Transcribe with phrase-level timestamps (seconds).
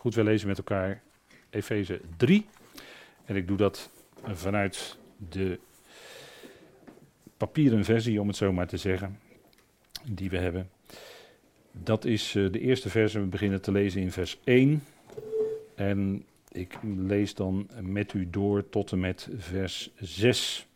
[0.00, 1.02] Goed, we lezen met elkaar
[1.50, 2.46] Efeze 3.
[3.24, 3.90] En ik doe dat
[4.24, 4.98] vanuit
[5.30, 5.58] de
[7.36, 9.18] papieren versie, om het zo maar te zeggen,
[10.04, 10.70] die we hebben.
[11.72, 13.12] Dat is eh, de eerste vers.
[13.12, 14.84] We beginnen te lezen in vers 1.
[15.74, 20.66] En ik lees dan met u door tot en met vers 6.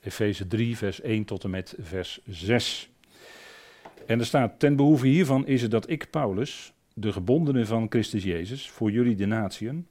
[0.00, 2.90] Efeze 3, vers 1 tot en met vers 6.
[4.06, 8.22] En er staat: Ten behoeve hiervan is het dat ik, Paulus, de gebondene van Christus
[8.22, 9.86] Jezus, voor jullie de natieën,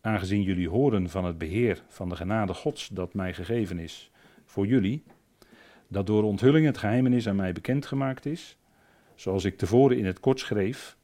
[0.00, 4.10] aangezien jullie horen van het beheer van de genade Gods dat mij gegeven is,
[4.44, 5.02] voor jullie,
[5.88, 8.56] dat door onthulling het geheimenis aan mij bekendgemaakt is,
[9.14, 10.96] zoals ik tevoren in het kort schreef,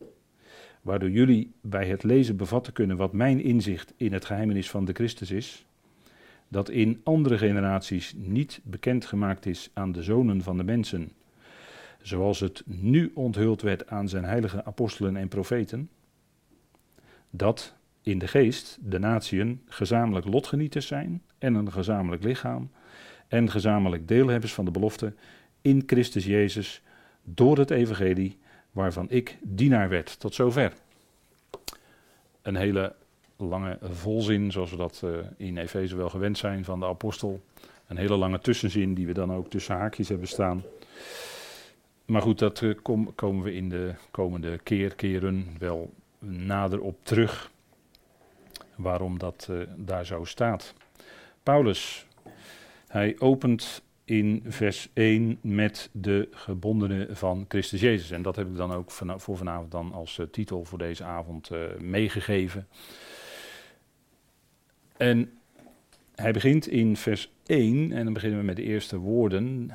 [0.82, 4.92] waardoor jullie bij het lezen bevatten kunnen wat mijn inzicht in het geheimenis van de
[4.92, 5.66] Christus is,
[6.48, 11.12] dat in andere generaties niet bekendgemaakt is aan de zonen van de mensen,
[12.06, 15.90] zoals het nu onthuld werd aan zijn heilige apostelen en profeten,
[17.30, 22.70] dat in de geest de natieën gezamenlijk lotgenieters zijn en een gezamenlijk lichaam
[23.28, 25.12] en gezamenlijk deelhebbers van de belofte
[25.62, 26.82] in Christus Jezus
[27.22, 28.38] door het evangelie
[28.70, 30.20] waarvan ik dienaar werd.
[30.20, 30.72] Tot zover.
[32.42, 32.94] Een hele
[33.36, 37.44] lange volzin, zoals we dat uh, in Efeze wel gewend zijn van de apostel.
[37.86, 40.62] Een hele lange tussenzin die we dan ook tussen haakjes hebben staan.
[42.04, 47.50] Maar goed, dat kom, komen we in de komende keer, keren wel nader op terug.
[48.74, 50.74] Waarom dat uh, daar zo staat.
[51.42, 52.06] Paulus,
[52.86, 58.10] hij opent in vers 1 met de gebondenen van Christus Jezus.
[58.10, 61.50] En dat heb ik dan ook voor vanavond dan als uh, titel voor deze avond
[61.80, 62.68] meegegeven.
[64.96, 65.38] En
[66.14, 69.70] hij begint in vers 1, en dan beginnen we met de eerste woorden.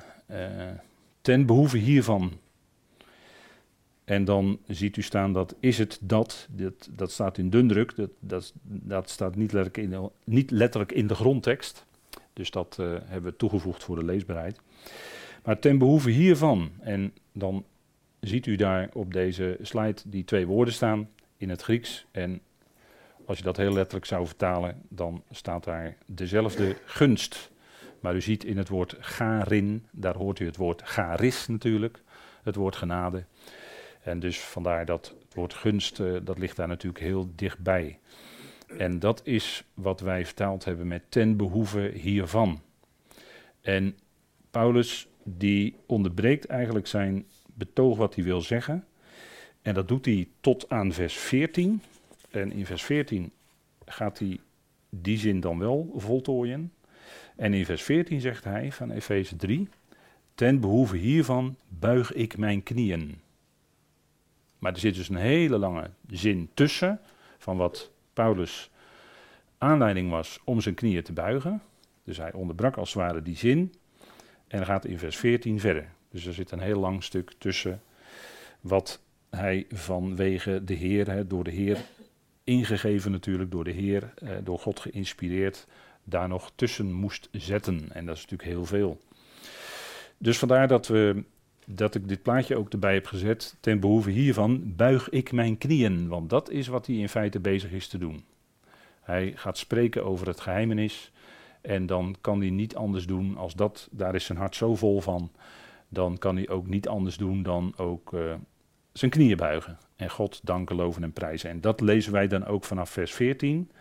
[1.30, 2.32] Ten behoeve hiervan.
[4.06, 8.10] En dan ziet u staan dat is het dat, dat, dat staat in dundruk, dat,
[8.20, 11.86] dat, dat staat niet letterlijk, in de, niet letterlijk in de grondtekst.
[12.34, 14.60] Dus dat uh, hebben we toegevoegd voor de leesbaarheid.
[15.44, 17.66] Maar ten behoeve hiervan, en dan
[18.20, 22.06] ziet u daar op deze slide die twee woorden staan in het Grieks.
[22.12, 22.42] En
[23.26, 27.52] als je dat heel letterlijk zou vertalen, dan staat daar dezelfde gunst.
[28.00, 32.02] Maar u ziet in het woord garin, daar hoort u het woord garis natuurlijk,
[32.44, 33.26] het woord genade.
[34.02, 38.00] En dus vandaar dat het woord gunst, uh, dat ligt daar natuurlijk heel dichtbij.
[38.78, 42.62] En dat is wat wij vertaald hebben met ten behoeve hiervan.
[43.62, 43.98] En
[44.52, 48.86] Paulus die onderbreekt eigenlijk zijn betoog wat hij wil zeggen.
[49.62, 51.82] En dat doet hij tot aan vers 14.
[52.30, 53.32] En in vers 14
[53.86, 54.40] gaat hij
[54.90, 56.74] die zin dan wel voltooien.
[57.40, 59.70] En in vers 14 zegt hij van Efeze 3:
[60.36, 63.20] Ten behoeve hiervan buig ik mijn knieën.
[64.58, 67.00] Maar er zit dus een hele lange zin tussen
[67.38, 68.72] van wat Paulus
[69.58, 71.62] aanleiding was om zijn knieën te buigen.
[72.04, 73.74] Dus hij onderbrak als het ware die zin.
[74.48, 75.90] En gaat in vers 14 verder.
[76.12, 77.82] Dus er zit een heel lang stuk tussen
[78.62, 81.78] wat hij vanwege de Heer, door de Heer
[82.44, 85.68] ingegeven natuurlijk, door de Heer, eh, door God geïnspireerd,
[86.10, 87.90] daar nog tussen moest zetten.
[87.94, 89.00] En dat is natuurlijk heel veel.
[90.18, 91.24] Dus vandaar dat, we,
[91.66, 93.58] dat ik dit plaatje ook erbij heb gezet.
[93.60, 96.08] Ten behoeve hiervan buig ik mijn knieën.
[96.08, 98.24] Want dat is wat hij in feite bezig is te doen.
[99.02, 101.12] Hij gaat spreken over het geheimenis.
[101.62, 103.88] En dan kan hij niet anders doen als dat.
[103.92, 105.32] Daar is zijn hart zo vol van.
[105.88, 108.34] Dan kan hij ook niet anders doen dan ook uh,
[108.94, 109.78] zijn knieën buigen.
[109.96, 111.50] En God danken, loven en prijzen.
[111.50, 113.72] En dat lezen wij dan ook vanaf vers 14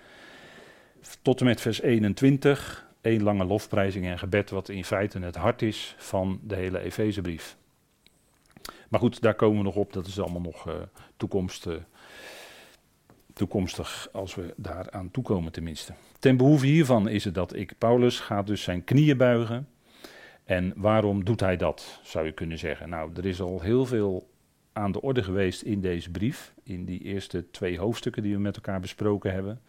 [1.23, 2.87] tot en met vers 21.
[3.01, 7.57] Eén lange lofprijzing en gebed, wat in feite het hart is van de hele Efezebrief.
[8.89, 9.93] Maar goed, daar komen we nog op.
[9.93, 10.75] Dat is allemaal nog uh,
[11.17, 11.67] toekomst.
[11.67, 11.75] Uh,
[13.39, 15.93] toekomstig als we daaraan toekomen tenminste.
[16.19, 19.69] Ten behoeve hiervan is het dat ik, Paulus, gaat dus zijn knieën buigen.
[20.45, 22.89] En waarom doet hij dat, zou je kunnen zeggen?
[22.89, 24.31] Nou, er is al heel veel
[24.73, 28.57] aan de orde geweest in deze brief, in die eerste twee hoofdstukken die we met
[28.57, 29.61] elkaar besproken hebben,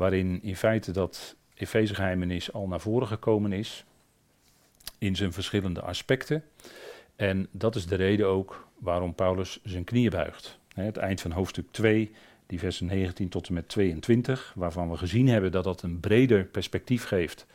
[0.00, 3.84] waarin in feite dat Efezegeheimenis al naar voren gekomen is,
[4.98, 6.44] in zijn verschillende aspecten.
[7.16, 10.58] En dat is de reden ook waarom Paulus zijn knieën buigt.
[10.74, 12.10] Het eind van hoofdstuk 2
[12.46, 16.44] die versen 19 tot en met 22, waarvan we gezien hebben dat dat een breder
[16.44, 17.46] perspectief geeft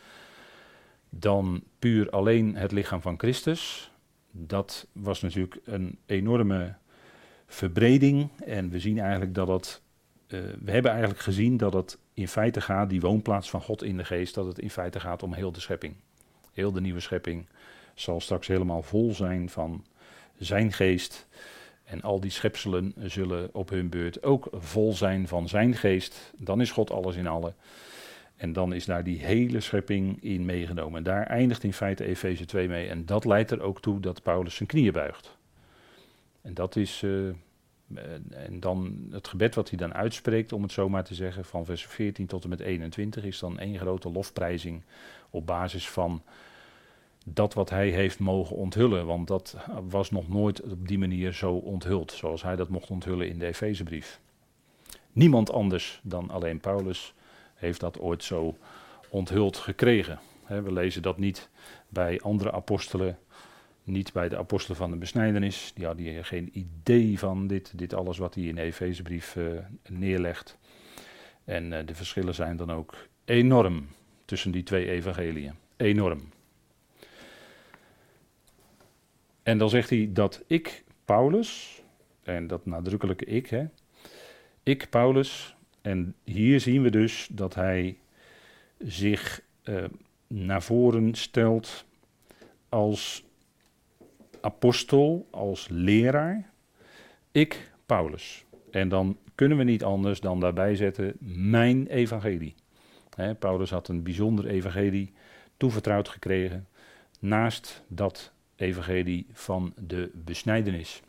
[1.09, 3.91] dan puur alleen het lichaam van Christus.
[4.31, 6.75] Dat was natuurlijk een enorme
[7.47, 9.81] verbreding en we zien eigenlijk dat het,
[10.27, 13.97] uh, we hebben eigenlijk gezien dat het in feite gaat, die woonplaats van God in
[13.97, 15.95] de geest, dat het in feite gaat om heel de schepping.
[16.53, 17.45] Heel de nieuwe schepping
[17.93, 19.85] zal straks helemaal vol zijn van
[20.37, 21.27] zijn geest
[21.83, 26.33] En al die schepselen zullen op hun beurt ook vol zijn van zijn geest.
[26.37, 27.53] Dan is God alles in alle.
[28.35, 30.97] En dan is daar die hele schepping in meegenomen.
[30.97, 32.87] En daar eindigt in feite Efeze 2 mee.
[32.87, 35.37] En dat leidt er ook toe dat Paulus zijn knieën buigt.
[36.41, 37.01] En dat is.
[37.01, 37.33] Uh,
[38.29, 41.65] en dan het gebed wat hij dan uitspreekt, om het zo maar te zeggen, van
[41.65, 44.83] vers 14 tot en met 21, is dan één grote lofprijzing
[45.29, 46.21] op basis van
[47.25, 49.05] dat wat hij heeft mogen onthullen.
[49.05, 49.55] Want dat
[49.89, 53.45] was nog nooit op die manier zo onthuld, zoals hij dat mocht onthullen in de
[53.45, 54.19] Efezebrief.
[55.11, 57.13] Niemand anders dan alleen Paulus
[57.55, 58.57] heeft dat ooit zo
[59.09, 60.19] onthuld gekregen.
[60.47, 61.49] we lezen dat niet
[61.89, 63.17] bij andere apostelen,
[63.85, 65.71] niet bij de apostelen van de besnijdenis.
[65.75, 69.59] Die hadden geen idee van dit, dit alles wat hij in de Efezebrief uh,
[69.89, 70.57] neerlegt.
[71.43, 73.87] En uh, de verschillen zijn dan ook enorm
[74.25, 75.53] tussen die twee evangeliën.
[75.77, 76.29] Enorm.
[79.43, 81.81] En dan zegt hij dat ik, Paulus,
[82.23, 83.65] en dat nadrukkelijke ik, hè,
[84.63, 87.97] ik, Paulus, en hier zien we dus dat hij
[88.77, 89.83] zich uh,
[90.27, 91.85] naar voren stelt
[92.69, 93.24] als
[94.45, 96.49] apostel, als leraar.
[97.31, 98.45] Ik, Paulus.
[98.71, 102.55] En dan kunnen we niet anders dan daarbij zetten mijn evangelie.
[103.39, 105.13] Paulus had een bijzonder evangelie
[105.57, 106.67] toevertrouwd gekregen.
[107.19, 111.01] Naast dat evangelie van de besnijdenis.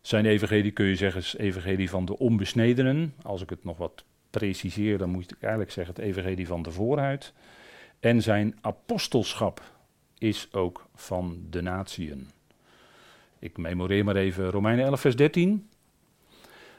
[0.00, 3.14] Zijn evangelie kun je zeggen is evangelie van de onbesnedenen.
[3.22, 6.70] Als ik het nog wat preciseer, dan moet ik eigenlijk zeggen het evangelie van de
[6.70, 7.32] voorhuid.
[8.00, 9.75] En zijn apostelschap
[10.18, 12.28] is ook van de natieën.
[13.38, 15.68] Ik memoreer maar even Romeinen 11 vers 13.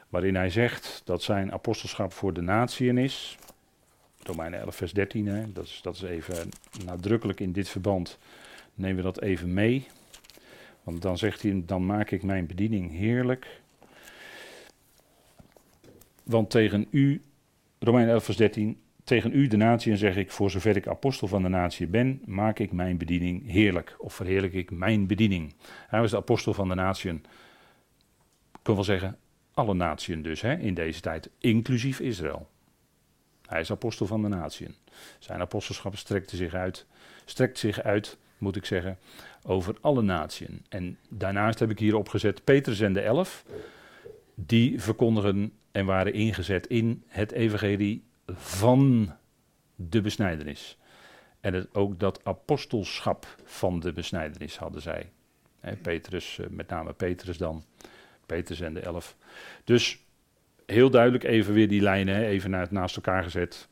[0.08, 3.38] Waarin hij zegt dat zijn apostelschap voor de natieën is.
[4.22, 6.48] Romeinen 11 vers 13, hè, dat, is, dat is even
[6.84, 8.18] nadrukkelijk in dit verband
[8.78, 9.86] nemen we dat even mee.
[10.82, 13.60] Want dan zegt hij, dan maak ik mijn bediening heerlijk.
[16.22, 17.22] Want tegen u,
[17.78, 21.42] Romein 11 vers 13, tegen u de natie zeg ik, voor zover ik apostel van
[21.42, 23.96] de natie ben, maak ik mijn bediening heerlijk.
[23.98, 25.54] Of verheerlijk ik mijn bediening.
[25.88, 27.12] Hij was de apostel van de natie.
[27.12, 27.20] Ik
[28.62, 29.18] kan wel zeggen,
[29.54, 32.48] alle naties dus hè, in deze tijd, inclusief Israël.
[33.46, 34.68] Hij is apostel van de natie.
[35.18, 36.86] Zijn apostelschap strekte zich uit,
[37.24, 38.98] strekt zich uit moet ik zeggen,
[39.42, 40.48] over alle naties.
[40.68, 43.44] En daarnaast heb ik hier opgezet Petrus en de elf,
[44.34, 49.12] die verkondigen en waren ingezet in het evangelie van
[49.74, 50.78] de besnijdenis.
[51.40, 55.10] En het, ook dat apostelschap van de besnijdenis hadden zij.
[55.82, 57.64] Petrus, eh, met name Petrus dan.
[58.26, 59.16] Petrus en de elf.
[59.64, 59.98] Dus
[60.66, 63.68] heel duidelijk even weer die lijnen, even naast elkaar gezet.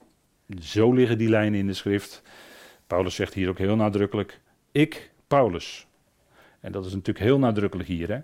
[0.60, 2.22] Zo liggen die lijnen in de schrift.
[2.86, 4.40] Paulus zegt hier ook heel nadrukkelijk:
[4.72, 5.86] ik, Paulus.
[6.60, 8.08] En dat is natuurlijk heel nadrukkelijk hier.
[8.08, 8.20] Hè?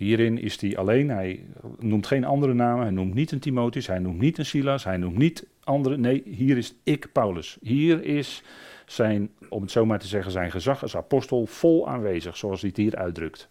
[0.00, 1.44] Hierin is hij alleen, hij
[1.78, 4.96] noemt geen andere namen, hij noemt niet een Timotheus, hij noemt niet een Silas, hij
[4.96, 5.96] noemt niet andere.
[5.96, 7.58] Nee, hier is ik, Paulus.
[7.62, 8.42] Hier is
[8.86, 12.68] zijn, om het zo maar te zeggen, zijn gezag als apostel vol aanwezig, zoals hij
[12.68, 13.48] het hier uitdrukt.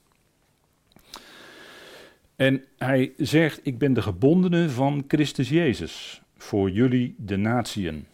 [2.36, 8.06] En hij zegt, ik ben de gebondene van Christus Jezus, voor jullie de natieën.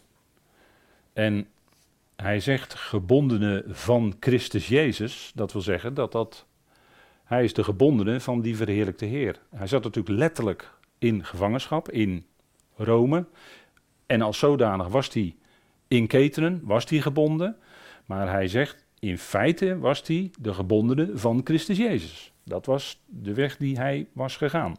[1.14, 1.48] En
[2.16, 5.32] hij zegt gebondene van Christus Jezus.
[5.36, 6.46] Dat wil zeggen dat dat.
[7.26, 9.40] Hij is de gebondene van die verheerlijkte Heer.
[9.56, 12.26] Hij zat natuurlijk letterlijk in gevangenschap in
[12.76, 13.26] Rome.
[14.06, 15.36] En als zodanig was hij
[15.88, 17.58] in ketenen, was hij gebonden.
[18.06, 22.34] Maar hij zegt, in feite was hij de gebondene van Christus Jezus.
[22.44, 24.76] Dat was de weg die hij was gegaan.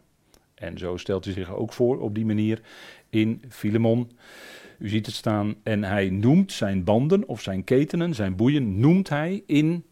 [0.54, 2.60] En zo stelt hij zich ook voor op die manier
[3.10, 4.10] in Filemon.
[4.78, 5.54] U ziet het staan.
[5.62, 9.84] En hij noemt zijn banden of zijn ketenen, zijn boeien, noemt hij in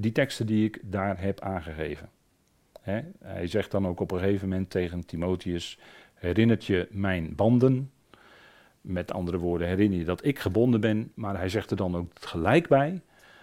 [0.00, 2.10] die teksten die ik daar heb aangegeven.
[3.18, 5.78] hij zegt dan ook op een gegeven moment tegen Timotheus:
[6.14, 7.90] Herinnert je mijn banden?
[8.80, 12.12] Met andere woorden, herinner je dat ik gebonden ben, maar hij zegt er dan ook
[12.20, 13.00] gelijk bij: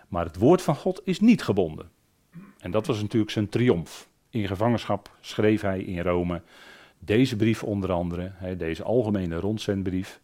[0.07, 1.89] Maar het woord van God is niet gebonden.
[2.57, 4.09] En dat was natuurlijk zijn triomf.
[4.29, 6.41] In gevangenschap schreef hij in Rome
[7.00, 10.21] deze brief onder andere, deze algemene rondzendbrief.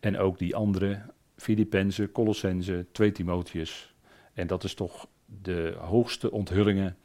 [0.00, 1.02] En ook die andere,
[1.36, 3.94] Filippenzen, Colossense, 2 Timotheus.
[4.32, 5.06] En dat is toch
[5.42, 6.96] de hoogste onthullingen.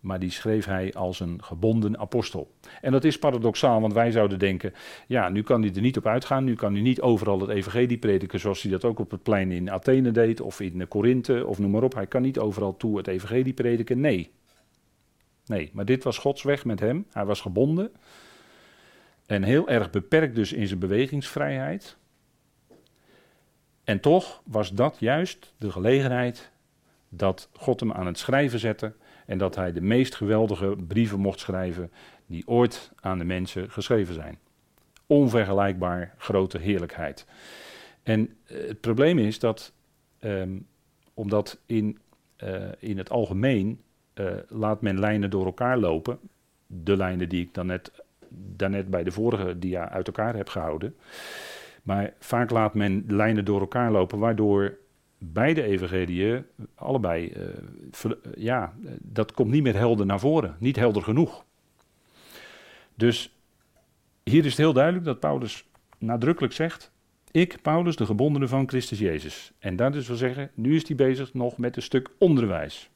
[0.00, 2.54] Maar die schreef hij als een gebonden apostel.
[2.80, 4.72] En dat is paradoxaal, want wij zouden denken:
[5.06, 6.44] ja, nu kan hij er niet op uitgaan.
[6.44, 8.40] Nu kan hij niet overal het Evangelie prediken.
[8.40, 10.40] zoals hij dat ook op het plein in Athene deed.
[10.40, 11.94] of in Korinthe, of noem maar op.
[11.94, 14.00] Hij kan niet overal toe het Evangelie prediken.
[14.00, 14.30] Nee.
[15.46, 17.06] Nee, maar dit was Gods weg met hem.
[17.12, 17.90] Hij was gebonden.
[19.26, 21.96] En heel erg beperkt dus in zijn bewegingsvrijheid.
[23.84, 26.50] En toch was dat juist de gelegenheid
[27.08, 28.92] dat God hem aan het schrijven zette
[29.26, 31.90] En dat hij de meest geweldige brieven mocht schrijven
[32.26, 34.38] die ooit aan de mensen geschreven zijn.
[35.06, 37.26] Onvergelijkbaar grote heerlijkheid.
[38.02, 39.72] En eh, het probleem is dat,
[40.20, 40.66] um,
[41.14, 41.98] omdat in,
[42.44, 43.80] uh, in het algemeen
[44.14, 46.18] uh, laat men lijnen door elkaar lopen,
[46.66, 47.92] de lijnen die ik dan net,
[48.28, 50.96] daarnet bij de vorige dia uit elkaar heb gehouden.
[51.82, 54.78] Maar vaak laat men lijnen door elkaar lopen, waardoor
[55.18, 56.44] beide evangeliën,
[56.74, 61.44] allebei, uh, ja, dat komt niet meer helder naar voren, niet helder genoeg.
[62.94, 63.34] Dus
[64.22, 65.64] hier is het heel duidelijk dat Paulus
[65.98, 66.90] nadrukkelijk zegt,
[67.30, 69.52] ik, Paulus, de gebondene van Christus Jezus.
[69.58, 72.90] En dat is wil zeggen, nu is hij bezig nog met een stuk onderwijs.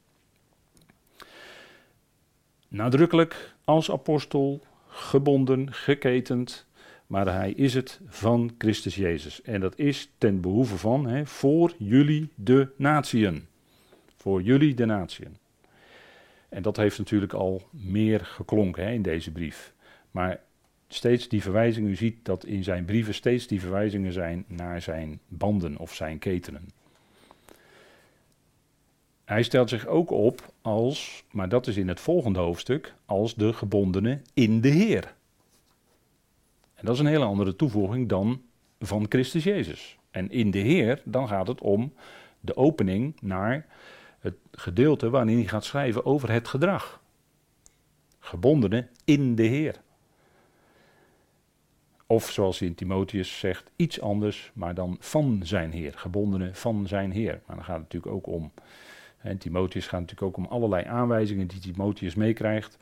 [2.69, 6.67] Nadrukkelijk als apostel, gebonden, geketend,
[7.13, 9.43] maar hij is het van Christus Jezus.
[9.43, 13.47] En dat is ten behoeve van, hè, voor jullie de natieën.
[14.17, 15.37] Voor jullie de natieën.
[16.49, 19.75] En dat heeft natuurlijk al meer geklonken hè, in deze brief.
[20.11, 20.41] Maar
[20.89, 25.21] steeds die verwijzingen, u ziet dat in zijn brieven steeds die verwijzingen zijn naar zijn
[25.29, 26.69] banden of zijn ketenen.
[29.25, 33.53] Hij stelt zich ook op als, maar dat is in het volgende hoofdstuk, als de
[33.53, 35.15] gebondene in de Heer.
[36.83, 38.43] Dat is een hele andere toevoeging dan
[38.81, 39.99] van Christus Jezus.
[40.11, 41.93] En in de Heer, dan gaat het om
[42.41, 43.67] de opening naar
[44.19, 47.01] het gedeelte waarin hij gaat schrijven over het gedrag.
[48.19, 49.81] Gebondene in de Heer.
[52.07, 55.93] Of zoals hij in Timotheus zegt, iets anders, maar dan van zijn Heer.
[55.97, 57.41] Gebondene van zijn Heer.
[57.47, 58.53] Maar dan gaat het natuurlijk ook om.
[59.19, 62.79] En Timotheus gaat natuurlijk ook om allerlei aanwijzingen die Timotheus meekrijgt.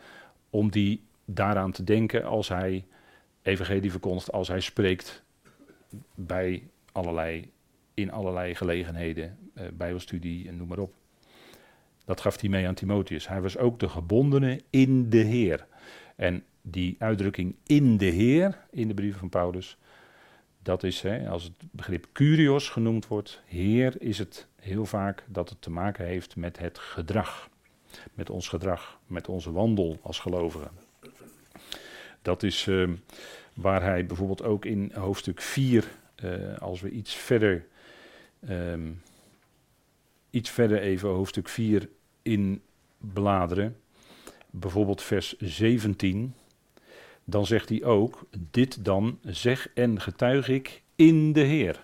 [0.50, 2.85] Om die daaraan te denken als hij
[3.42, 5.23] evangelie verkondigt, als hij spreekt
[6.14, 7.50] bij allerlei,
[7.94, 10.94] in allerlei gelegenheden, eh, bijbelstudie en noem maar op.
[12.04, 13.28] Dat gaf hij mee aan Timotheus.
[13.28, 15.66] Hij was ook de gebondene in de Heer.
[16.16, 19.78] En die uitdrukking in de Heer in de brieven van Paulus,
[20.62, 25.49] dat is, hè, als het begrip Curios genoemd wordt, Heer, is het heel vaak dat
[25.49, 27.49] het te maken heeft met het gedrag.
[28.14, 30.70] Met ons gedrag, met onze wandel als gelovigen.
[32.22, 32.88] Dat is uh,
[33.54, 35.84] waar hij bijvoorbeeld ook in hoofdstuk 4,
[36.24, 37.66] uh, eh, als we iets verder,
[38.48, 39.02] um,
[40.30, 41.88] iets verder even hoofdstuk 4
[42.22, 42.62] in
[42.98, 43.76] bladeren,
[44.50, 46.34] bijvoorbeeld vers 17,
[47.24, 51.80] dan zegt hij ook, dit dan zeg en getuig ik in de Heer.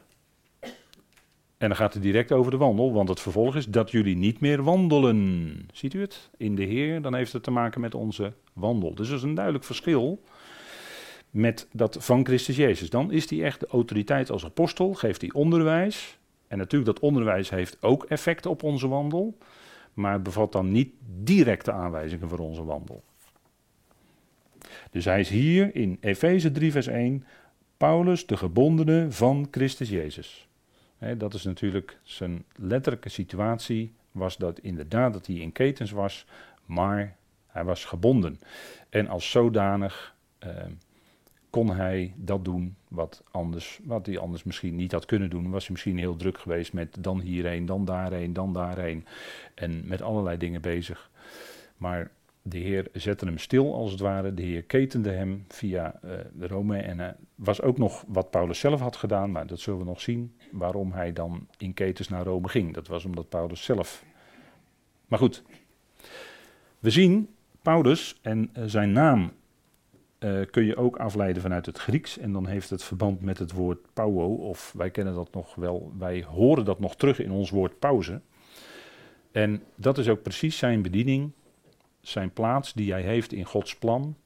[1.58, 4.40] En dan gaat het direct over de wandel, want het vervolg is dat jullie niet
[4.40, 5.68] meer wandelen.
[5.72, 6.30] Ziet u het?
[6.36, 8.94] In de Heer, dan heeft het te maken met onze wandel.
[8.94, 10.22] Dus er is een duidelijk verschil
[11.30, 12.90] met dat van Christus Jezus.
[12.90, 16.18] Dan is hij echt de autoriteit als apostel, geeft hij onderwijs.
[16.48, 19.36] En natuurlijk dat onderwijs heeft ook effect op onze wandel,
[19.94, 23.02] maar het bevat dan niet directe aanwijzingen voor onze wandel.
[24.90, 27.24] Dus hij is hier in Efeze 3, vers 1,
[27.76, 30.48] Paulus, de gebondene van Christus Jezus.
[31.16, 36.26] Dat is natuurlijk zijn letterlijke situatie, was dat inderdaad dat hij in ketens was,
[36.64, 38.40] maar hij was gebonden.
[38.88, 40.50] En als zodanig eh,
[41.50, 45.50] kon hij dat doen wat, anders, wat hij anders misschien niet had kunnen doen.
[45.50, 49.06] Was hij misschien heel druk geweest met dan hierheen, dan daarheen, dan daarheen.
[49.54, 51.10] En met allerlei dingen bezig.
[51.76, 52.10] Maar
[52.42, 54.34] de Heer zette hem stil als het ware.
[54.34, 56.10] De Heer ketende hem via uh,
[56.40, 56.78] Rome.
[56.78, 60.35] En was ook nog wat Paulus zelf had gedaan, maar dat zullen we nog zien.
[60.50, 62.74] Waarom hij dan in ketens naar Rome ging.
[62.74, 64.04] Dat was omdat Paulus zelf.
[65.06, 65.42] Maar goed,
[66.78, 67.28] we zien
[67.62, 69.32] Paulus en uh, zijn naam
[70.50, 72.18] kun je ook afleiden vanuit het Grieks.
[72.18, 74.34] En dan heeft het verband met het woord pauwo.
[74.34, 78.20] Of wij kennen dat nog wel, wij horen dat nog terug in ons woord pauze.
[79.32, 81.32] En dat is ook precies zijn bediening
[82.00, 84.16] zijn plaats die hij heeft in Gods plan.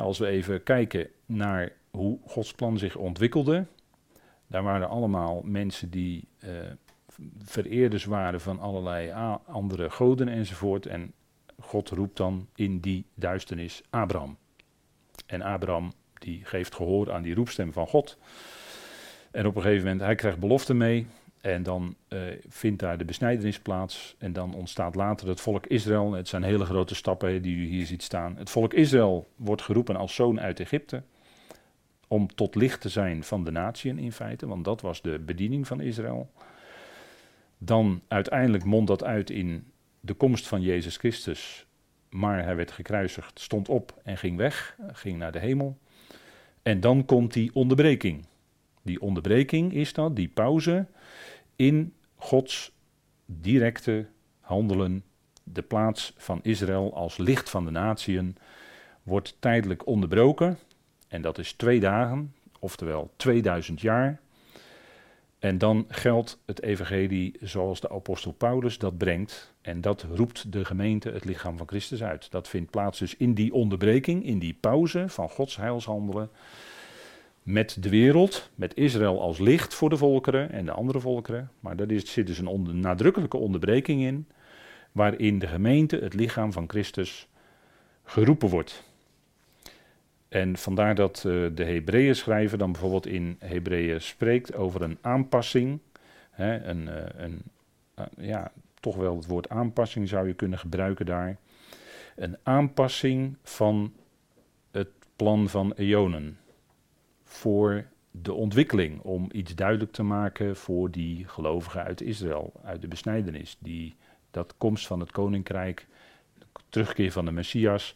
[0.00, 3.66] als we even kijken naar hoe Gods plan zich ontwikkelde.
[4.52, 6.50] Daar waren allemaal mensen die uh,
[7.42, 9.12] vereerders waren van allerlei
[9.46, 10.86] andere goden enzovoort.
[10.86, 11.12] En
[11.58, 14.36] God roept dan in die duisternis Abraham.
[15.26, 18.18] En Abraham die geeft gehoor aan die roepstem van God.
[19.30, 21.06] En op een gegeven moment, hij krijgt belofte mee.
[21.40, 24.14] En dan uh, vindt daar de besnijdenis plaats.
[24.18, 26.12] En dan ontstaat later het volk Israël.
[26.12, 28.36] Het zijn hele grote stappen die u hier ziet staan.
[28.36, 31.02] Het volk Israël wordt geroepen als zoon uit Egypte.
[32.12, 34.46] Om tot licht te zijn van de natieën in feite.
[34.46, 36.30] Want dat was de bediening van Israël.
[37.58, 41.66] Dan uiteindelijk mondt dat uit in de komst van Jezus Christus.
[42.10, 44.76] Maar hij werd gekruisigd, stond op en ging weg.
[44.92, 45.78] Ging naar de hemel.
[46.62, 48.24] En dan komt die onderbreking.
[48.82, 50.86] Die onderbreking is dat, die pauze
[51.56, 52.72] in Gods
[53.26, 54.06] directe
[54.40, 55.04] handelen
[55.42, 58.36] de plaats van Israël als licht van de natieën
[59.02, 60.58] wordt tijdelijk onderbroken.
[61.12, 64.20] En dat is twee dagen, oftewel 2000 jaar.
[65.38, 69.52] En dan geldt het evangelie zoals de apostel Paulus dat brengt.
[69.60, 72.30] En dat roept de gemeente het lichaam van Christus uit.
[72.30, 76.30] Dat vindt plaats dus in die onderbreking, in die pauze van Gods heilshandelen.
[77.42, 81.50] Met de wereld, met Israël als licht voor de volkeren en de andere volkeren.
[81.60, 84.26] Maar daar zit dus een nadrukkelijke onderbreking in.
[84.92, 87.28] Waarin de gemeente, het lichaam van Christus,
[88.04, 88.91] geroepen wordt.
[90.32, 95.80] En vandaar dat uh, de Hebreeën schrijver dan bijvoorbeeld in Hebreeën spreekt over een aanpassing.
[96.30, 97.42] Hè, een, uh, een
[97.98, 101.36] uh, ja, toch wel het woord aanpassing zou je kunnen gebruiken daar.
[102.16, 103.92] Een aanpassing van
[104.70, 106.38] het plan van eonen.
[107.24, 112.88] Voor de ontwikkeling, om iets duidelijk te maken voor die gelovigen uit Israël, uit de
[112.88, 113.56] besnijdenis.
[113.58, 113.96] Die
[114.30, 115.86] dat komst van het koninkrijk,
[116.38, 117.94] de terugkeer van de Messias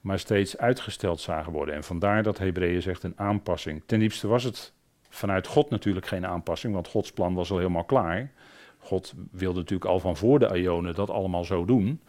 [0.00, 1.74] maar steeds uitgesteld zagen worden.
[1.74, 3.82] En vandaar dat Hebreeën zegt een aanpassing.
[3.86, 4.72] Ten diepste was het
[5.08, 8.30] vanuit God natuurlijk geen aanpassing, want Gods plan was al helemaal klaar.
[8.78, 12.00] God wilde natuurlijk al van voor de Ionen dat allemaal zo doen.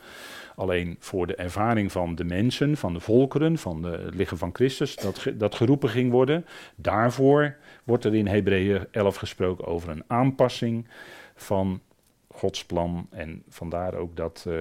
[0.56, 4.50] Alleen voor de ervaring van de mensen, van de volkeren, van de, het lichaam van
[4.54, 6.46] Christus, dat, dat geroepen ging worden.
[6.76, 10.88] Daarvoor wordt er in Hebreeën 11 gesproken over een aanpassing
[11.36, 11.82] van
[12.28, 13.08] Gods plan.
[13.10, 14.60] En vandaar ook dat uh,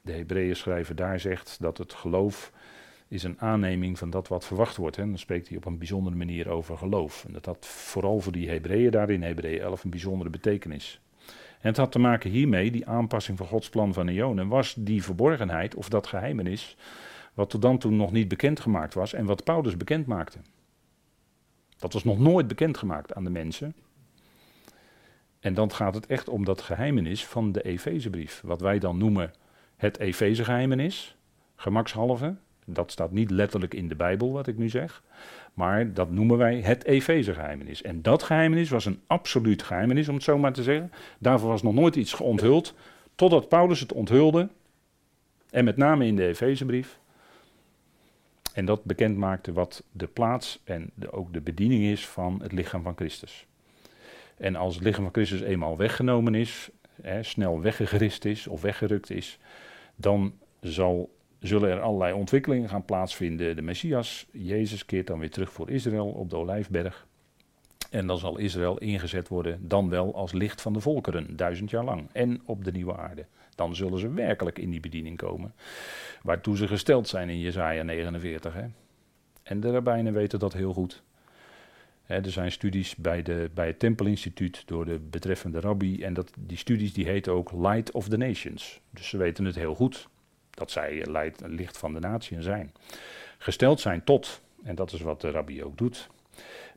[0.00, 2.52] de Hebreeën schrijver daar zegt dat het geloof
[3.12, 4.98] is een aanneming van dat wat verwacht wordt.
[4.98, 7.24] En dan spreekt hij op een bijzondere manier over geloof.
[7.24, 11.00] En dat had vooral voor die Hebreeën daar in Hebreeën 11 een bijzondere betekenis.
[11.60, 15.02] En het had te maken hiermee, die aanpassing van Gods plan van Eonen, was die
[15.02, 16.76] verborgenheid of dat geheimenis,
[17.34, 20.38] wat tot dan toe nog niet bekendgemaakt was en wat Paulus bekend maakte.
[21.76, 23.74] Dat was nog nooit bekendgemaakt aan de mensen.
[25.40, 29.32] En dan gaat het echt om dat geheimenis van de Efezebrief, wat wij dan noemen
[29.76, 31.16] het Efezegeheimenis,
[31.56, 32.36] gemakshalve.
[32.64, 35.02] Dat staat niet letterlijk in de Bijbel, wat ik nu zeg.
[35.54, 37.82] Maar dat noemen wij het Efezegeheimenis.
[37.82, 40.92] En dat geheimenis was een absoluut geheimenis, om het zo maar te zeggen.
[41.18, 42.74] Daarvoor was nog nooit iets onthuld,
[43.14, 44.48] totdat Paulus het onthulde.
[45.50, 46.98] En met name in de Efezebrief.
[48.54, 52.52] En dat bekend maakte wat de plaats en de, ook de bediening is van het
[52.52, 53.46] lichaam van Christus.
[54.36, 56.70] En als het lichaam van Christus eenmaal weggenomen is,
[57.02, 59.38] hè, snel weggegrist is of weggerukt is,
[59.96, 61.10] dan zal
[61.42, 63.56] zullen er allerlei ontwikkelingen gaan plaatsvinden.
[63.56, 67.06] De Messias, Jezus, keert dan weer terug voor Israël op de Olijfberg.
[67.90, 71.84] En dan zal Israël ingezet worden, dan wel als licht van de volkeren, duizend jaar
[71.84, 72.08] lang.
[72.12, 73.26] En op de nieuwe aarde.
[73.54, 75.54] Dan zullen ze werkelijk in die bediening komen.
[76.22, 78.54] Waartoe ze gesteld zijn in Jezaja 49.
[78.54, 78.64] Hè.
[79.42, 81.02] En de rabbijnen weten dat heel goed.
[82.06, 86.02] er zijn studies bij, de, bij het Tempelinstituut door de betreffende rabbi.
[86.02, 88.80] En dat, die studies die heten ook Light of the Nations.
[88.90, 90.10] Dus ze weten het heel goed
[90.54, 92.72] dat zij leid, licht van de natie zijn.
[93.38, 96.08] Gesteld zijn tot, en dat is wat de rabbi ook doet.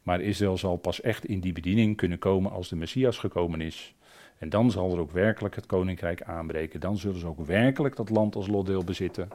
[0.03, 3.95] Maar Israël zal pas echt in die bediening kunnen komen als de Messias gekomen is.
[4.37, 6.79] En dan zal er ook werkelijk het koninkrijk aanbreken.
[6.79, 9.29] Dan zullen ze ook werkelijk dat land als lotdeel bezitten.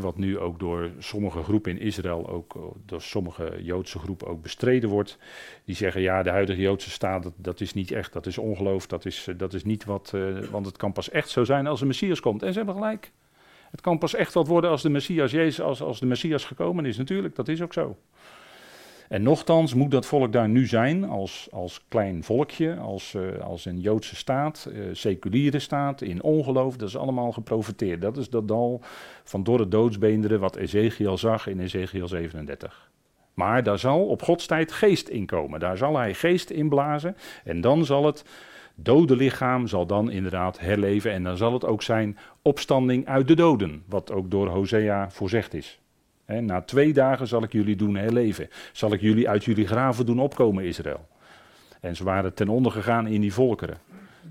[0.00, 4.42] wat nu ook door sommige groepen in Israël, ook eh, door sommige Joodse groepen ook
[4.42, 5.18] bestreden wordt.
[5.64, 9.04] Die zeggen, ja, de huidige Joodse staat, dat, is niet echt, dat is ongeloof, dat
[9.04, 11.86] is, dat is niet wat, uh, want het kan pas echt zo zijn als de
[11.86, 12.42] Messias komt.
[12.42, 13.12] En ze hebben gelijk.
[13.76, 16.86] Het kan pas echt wat worden als de Messias Jezus, als, als de Messias gekomen
[16.86, 16.96] is.
[16.96, 17.96] Natuurlijk, dat is ook zo.
[19.08, 23.64] En nochtans moet dat volk daar nu zijn als, als klein volkje, als, uh, als
[23.64, 26.76] een Joodse staat, uh, seculiere staat, in ongeloof.
[26.76, 28.00] Dat is allemaal geprofiteerd.
[28.00, 28.80] Dat is dat dal
[29.24, 32.90] van dorre doodsbeenderen wat Ezekiel zag in Ezekiel 37.
[33.34, 35.60] Maar daar zal op Gods tijd geest in komen.
[35.60, 37.16] Daar zal hij geest inblazen.
[37.44, 38.24] En dan zal het
[38.76, 41.12] dode lichaam zal dan inderdaad herleven.
[41.12, 45.54] En dan zal het ook zijn opstanding uit de doden, wat ook door Hosea voorzegd
[45.54, 45.80] is.
[46.26, 48.48] na twee dagen zal ik jullie doen herleven.
[48.72, 51.06] Zal ik jullie uit jullie graven doen opkomen, Israël.
[51.80, 53.78] En ze waren ten onder gegaan in die volkeren.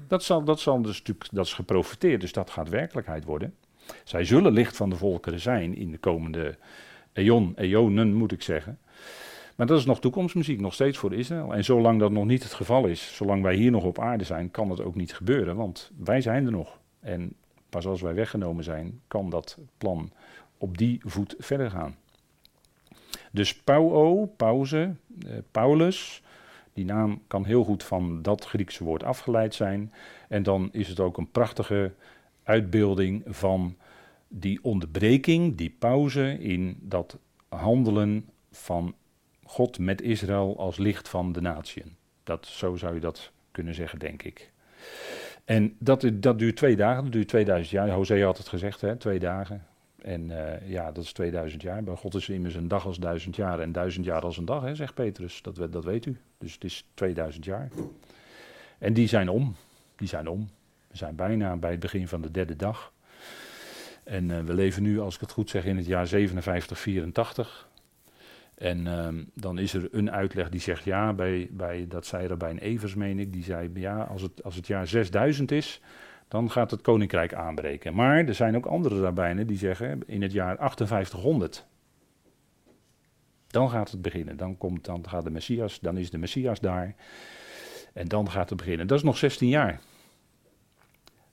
[0.07, 3.53] Dat, zal, dat, zal dus, dat is geprofiteerd, dus dat gaat werkelijkheid worden.
[4.03, 6.57] Zij zullen licht van de volkeren zijn in de komende
[7.13, 8.79] eon, eonen moet ik zeggen.
[9.55, 11.53] Maar dat is nog toekomstmuziek, nog steeds voor Israël.
[11.53, 14.51] En zolang dat nog niet het geval is, zolang wij hier nog op aarde zijn,
[14.51, 16.79] kan het ook niet gebeuren, want wij zijn er nog.
[16.99, 17.33] En
[17.69, 20.11] pas als wij weggenomen zijn, kan dat plan
[20.57, 21.95] op die voet verder gaan.
[23.31, 24.95] Dus Pauo, pauze,
[25.27, 26.23] eh, Paulus,
[26.73, 29.93] die naam kan heel goed van dat Griekse woord afgeleid zijn.
[30.27, 31.93] En dan is het ook een prachtige
[32.43, 33.75] uitbeelding van
[34.27, 37.17] die onderbreking, die pauze in dat
[37.49, 38.95] handelen van
[39.45, 41.95] God met Israël als licht van de natieën.
[42.23, 44.51] Dat, zo zou je dat kunnen zeggen, denk ik.
[45.45, 47.89] En dat, dat duurt twee dagen, dat duurt 2000 jaar.
[47.89, 49.65] Hosea had het gezegd, hè, twee dagen.
[50.01, 51.83] En uh, ja, dat is 2000 jaar.
[51.83, 54.63] Bij God is immers een dag als duizend jaar en duizend jaar als een dag,
[54.63, 55.41] hè, zegt Petrus.
[55.41, 56.17] Dat, dat weet u.
[56.37, 57.69] Dus het is 2000 jaar.
[58.77, 59.55] En die zijn om.
[59.95, 60.49] Die zijn om.
[60.87, 62.93] We zijn bijna bij het begin van de derde dag.
[64.03, 67.67] En uh, we leven nu, als ik het goed zeg, in het jaar 5784.
[68.55, 72.57] En uh, dan is er een uitleg die zegt ja, bij, bij, dat zei Rabijn
[72.57, 75.81] Evers, meen ik, die zei ja, als het, als het jaar 6000 is,
[76.27, 77.93] dan gaat het koninkrijk aanbreken.
[77.93, 81.65] Maar er zijn ook andere rabbijnen die zeggen in het jaar 5800.
[83.47, 84.37] Dan gaat het beginnen.
[84.37, 86.95] Dan, komt, dan gaat de Messias, dan is de Messias daar.
[87.93, 88.87] En dan gaat het beginnen.
[88.87, 89.79] Dat is nog 16 jaar.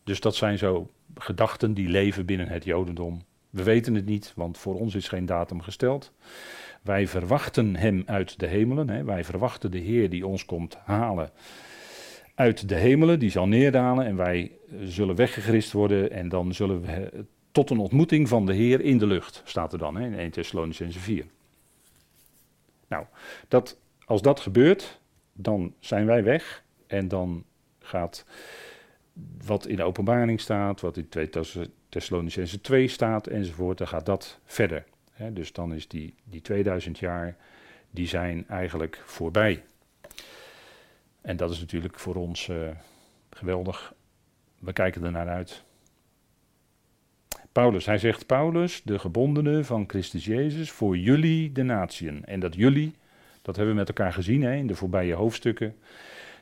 [0.04, 3.22] Dus dat zijn zo gedachten die leven binnen het Jodendom.
[3.50, 6.12] We weten het niet, want voor ons is geen datum gesteld.
[6.82, 8.88] Wij verwachten Hem uit de hemelen.
[8.88, 9.04] Hè.
[9.04, 11.30] Wij verwachten de Heer die ons komt halen
[12.34, 13.18] uit de hemelen.
[13.18, 16.10] Die zal neerdalen en wij zullen weggegrist worden.
[16.10, 19.78] En dan zullen we tot een ontmoeting van de Heer in de lucht, staat er
[19.78, 21.24] dan hè, in 1 Thessalonicense 4.
[22.88, 23.04] Nou,
[23.48, 25.00] dat, als dat gebeurt,
[25.32, 26.62] dan zijn wij weg.
[26.86, 27.44] En dan
[27.78, 28.24] gaat
[29.44, 31.30] wat in de openbaring staat, wat in 2
[31.88, 34.84] Thessalonicense 2 staat enzovoort, dan gaat dat verder.
[35.16, 37.36] Dus dan is die, die 2000 jaar,
[37.90, 39.62] die zijn eigenlijk voorbij.
[41.20, 42.68] En dat is natuurlijk voor ons uh,
[43.30, 43.94] geweldig.
[44.58, 45.62] We kijken er naar uit.
[47.52, 52.24] Paulus, hij zegt Paulus, de gebondene van Christus Jezus, voor jullie de natieën.
[52.24, 52.94] En dat jullie,
[53.42, 55.76] dat hebben we met elkaar gezien hè, in de voorbije hoofdstukken.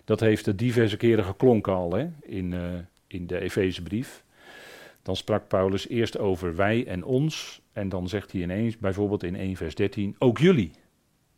[0.04, 2.60] Dat heeft er diverse keren geklonken al hè, in, uh,
[3.06, 4.22] in de Efezebrief.
[5.02, 7.60] Dan sprak Paulus eerst over wij en ons.
[7.72, 10.70] En dan zegt hij ineens, bijvoorbeeld in 1 vers 13, ook jullie.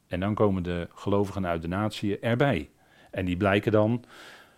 [0.06, 2.70] En dan komen de gelovigen uit de natie erbij.
[3.10, 4.04] En die blijken dan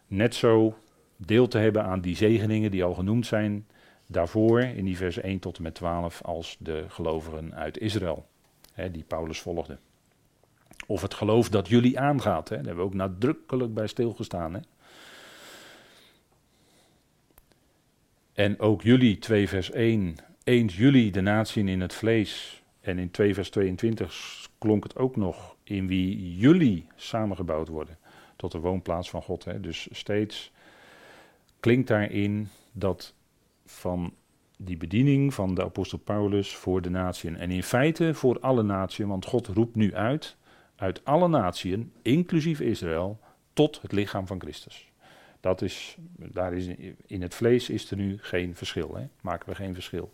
[0.07, 0.75] net zo
[1.17, 3.67] deel te hebben aan die zegeningen die al genoemd zijn
[4.07, 8.27] daarvoor in die vers 1 tot en met 12 als de gelovigen uit Israël,
[8.73, 9.79] hè, die Paulus volgde.
[10.87, 14.55] Of het geloof dat jullie aangaat, hè, daar hebben we ook nadrukkelijk bij stilgestaan.
[14.55, 14.61] Hè.
[18.35, 22.63] En ook jullie, 2 vers 1, eens jullie de natieën in het vlees.
[22.81, 27.99] En in 2 vers 22 klonk het ook nog in wie jullie samengebouwd worden
[28.37, 29.45] tot de woonplaats van God.
[29.45, 29.61] Hè.
[29.61, 30.53] Dus steeds
[31.61, 33.15] klinkt daarin dat
[33.65, 34.15] van
[34.57, 37.37] die bediening van de apostel Paulus voor de natieën.
[37.37, 40.37] En in feite voor alle natieën, want God roept nu uit,
[40.77, 43.21] uit alle natieën, inclusief Israël,
[43.53, 44.93] tot het lichaam van Christus.
[45.45, 46.67] Dat is, daar is,
[47.07, 49.07] in het vlees is er nu geen verschil, hè?
[49.21, 50.13] maken we geen verschil.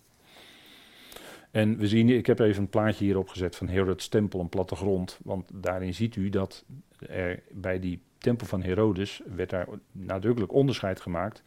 [1.50, 5.18] En we zien, ik heb even een plaatje hierop gezet van Herod's tempel, een plattegrond.
[5.22, 6.64] Want daarin ziet u dat
[6.98, 11.42] er bij die tempel van Herodes werd daar nadrukkelijk onderscheid gemaakt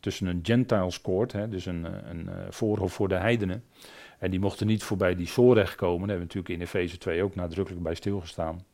[0.00, 3.64] tussen een Gentiles court, hè, dus een, een, eh, voorhof voor de heidenen.
[4.18, 6.08] En die mochten niet voorbij die Zoreg komen.
[6.08, 8.64] Daar hebben we natuurlijk in Efeze 2 ook nadrukkelijk bij stilgestaan.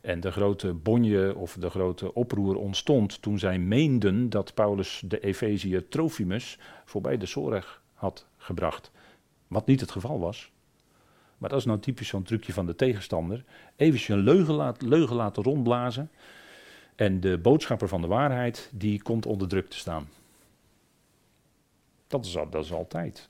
[0.00, 5.20] En de grote bonje of de grote oproer ontstond toen zij meenden dat Paulus de
[5.20, 8.90] Efeziër Trofimus voorbij de Zoreg had gebracht.
[9.48, 10.50] Wat niet het geval was.
[11.38, 13.44] Maar dat is nou typisch zo'n trucje van de tegenstander.
[13.76, 16.10] Even een leugen, leugen laten rondblazen.
[16.94, 20.08] En de boodschapper van de waarheid, die komt onder druk te staan.
[22.06, 23.28] Dat is, dat is altijd.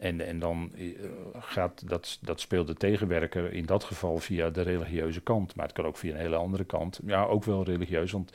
[0.00, 0.84] En, en dan eh,
[1.38, 5.54] gaat dat, dat speelt de tegenwerker in dat geval via de religieuze kant.
[5.54, 7.00] Maar het kan ook via een hele andere kant.
[7.06, 8.12] Ja, ook wel religieus.
[8.12, 8.32] Want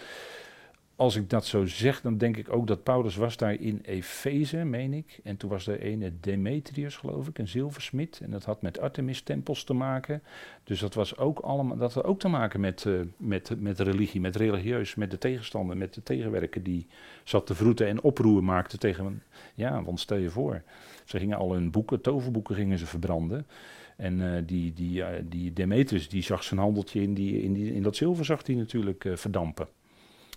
[0.95, 4.57] als ik dat zo zeg, dan denk ik ook dat Paulus was daar in Efeze,
[4.57, 5.19] meen ik.
[5.23, 8.19] En toen was er ene Demetrius, geloof ik, een zilversmid.
[8.23, 10.23] En dat had met Artemis-tempels te maken.
[10.63, 14.21] Dus dat, was ook allemaal, dat had ook te maken met, uh, met, met religie,
[14.21, 16.87] met religieus, met de tegenstander, met de tegenwerker die
[17.23, 19.23] zat te vroeten en oproer maakte tegen...
[19.55, 20.61] Ja, want stel je voor,
[21.05, 23.47] ze gingen al hun boeken, toverboeken gingen ze verbranden.
[23.95, 27.73] En uh, die, die, uh, die Demetrius, die zag zijn handeltje in, die, in, die,
[27.73, 29.67] in dat zilver, zag hij natuurlijk verdampen.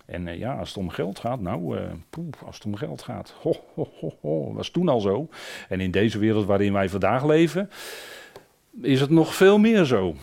[0.09, 3.01] En uh, ja, als het om geld gaat, nou, uh, poef, als het om geld
[3.01, 5.29] gaat, ho, ho, ho, ho, was toen al zo.
[5.67, 7.69] En in deze wereld waarin wij vandaag leven,
[8.81, 10.15] is het nog veel meer zo.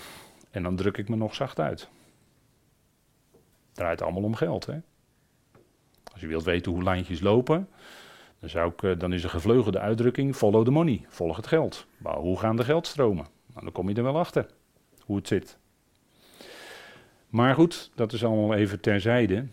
[0.50, 1.88] En dan druk ik me nog zacht uit.
[3.72, 4.78] Draait allemaal om geld, hè.
[6.12, 7.68] Als je wilt weten hoe lijntjes lopen,
[8.40, 11.86] dan, zou ik, uh, dan is een gevleugelde uitdrukking, follow the money, volg het geld.
[11.98, 13.26] Maar hoe gaan de geldstromen?
[13.46, 14.46] Nou, dan kom je er wel achter,
[15.00, 15.58] hoe het zit.
[17.28, 19.46] Maar goed, dat is allemaal even terzijde.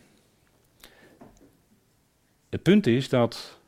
[2.53, 3.59] Het punt is dat,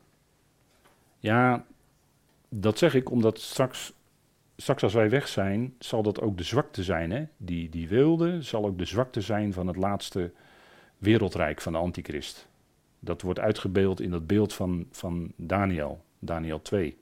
[1.20, 1.66] ja,
[2.50, 3.94] dat zeg ik omdat straks,
[4.58, 7.12] straks als wij weg zijn, zal dat ook de zwakte zijn.
[7.12, 7.26] Hè?
[7.38, 10.32] Die, die wilde zal ook de zwakte zijn van het laatste
[10.98, 12.48] wereldrijk van de antichrist.
[13.00, 16.98] Dat wordt uitgebeeld in dat beeld van, van Daniel, Daniel 2.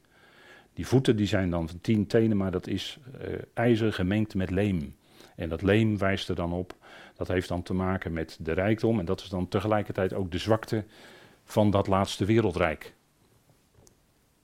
[0.73, 4.49] Die voeten die zijn dan van tien tenen, maar dat is uh, ijzer gemengd met
[4.49, 4.95] leem.
[5.35, 6.75] En dat leem wijst er dan op.
[7.15, 8.99] Dat heeft dan te maken met de rijkdom.
[8.99, 10.83] En dat is dan tegelijkertijd ook de zwakte
[11.53, 12.93] van dat laatste wereldrijk.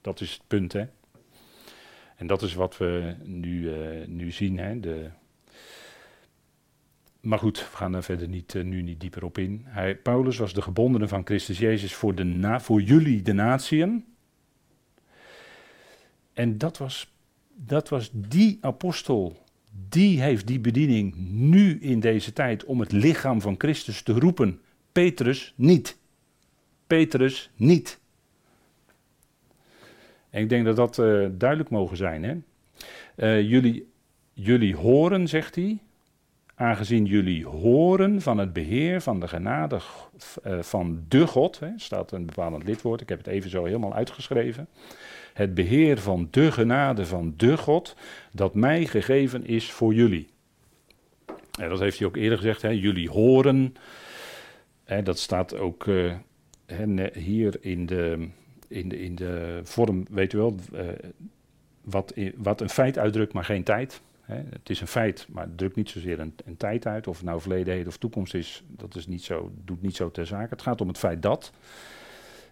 [0.01, 0.85] Dat is het punt, hè.
[2.15, 4.79] En dat is wat we nu, uh, nu zien, hè.
[4.79, 5.09] De...
[7.19, 9.61] Maar goed, we gaan daar verder niet, uh, nu niet dieper op in.
[9.65, 14.05] Hij, Paulus was de gebondene van Christus Jezus voor, de na, voor jullie, de natieën.
[16.33, 17.13] En dat was,
[17.55, 19.43] dat was die apostel,
[19.89, 24.61] die heeft die bediening nu in deze tijd om het lichaam van Christus te roepen.
[24.91, 25.98] Petrus niet.
[26.89, 27.99] Petrus niet.
[30.29, 32.23] En ik denk dat dat uh, duidelijk mogen zijn.
[32.23, 32.35] Hè?
[33.15, 33.91] Uh, jullie,
[34.33, 35.77] jullie horen, zegt hij,
[36.55, 39.79] aangezien jullie horen van het beheer van de genade
[40.47, 43.93] uh, van de God, hè, staat een bepaald lidwoord, ik heb het even zo helemaal
[43.93, 44.67] uitgeschreven
[45.33, 47.95] het beheer van de genade van de God,
[48.31, 50.29] dat mij gegeven is voor jullie.
[51.59, 53.75] En dat heeft hij ook eerder gezegd, hè, jullie horen.
[54.83, 55.85] Hè, dat staat ook
[57.13, 58.27] hier in de,
[58.67, 60.81] in, de, in de vorm, weet u wel, uh,
[61.81, 64.01] wat, wat een feit uitdrukt, maar geen tijd.
[64.21, 64.35] Hè.
[64.35, 67.07] Het is een feit, maar het drukt niet zozeer een, een tijd uit.
[67.07, 70.11] Of het nou verleden, heden of toekomst is, dat is niet zo, doet niet zo
[70.11, 70.49] ter zake.
[70.49, 71.51] Het gaat om het feit dat.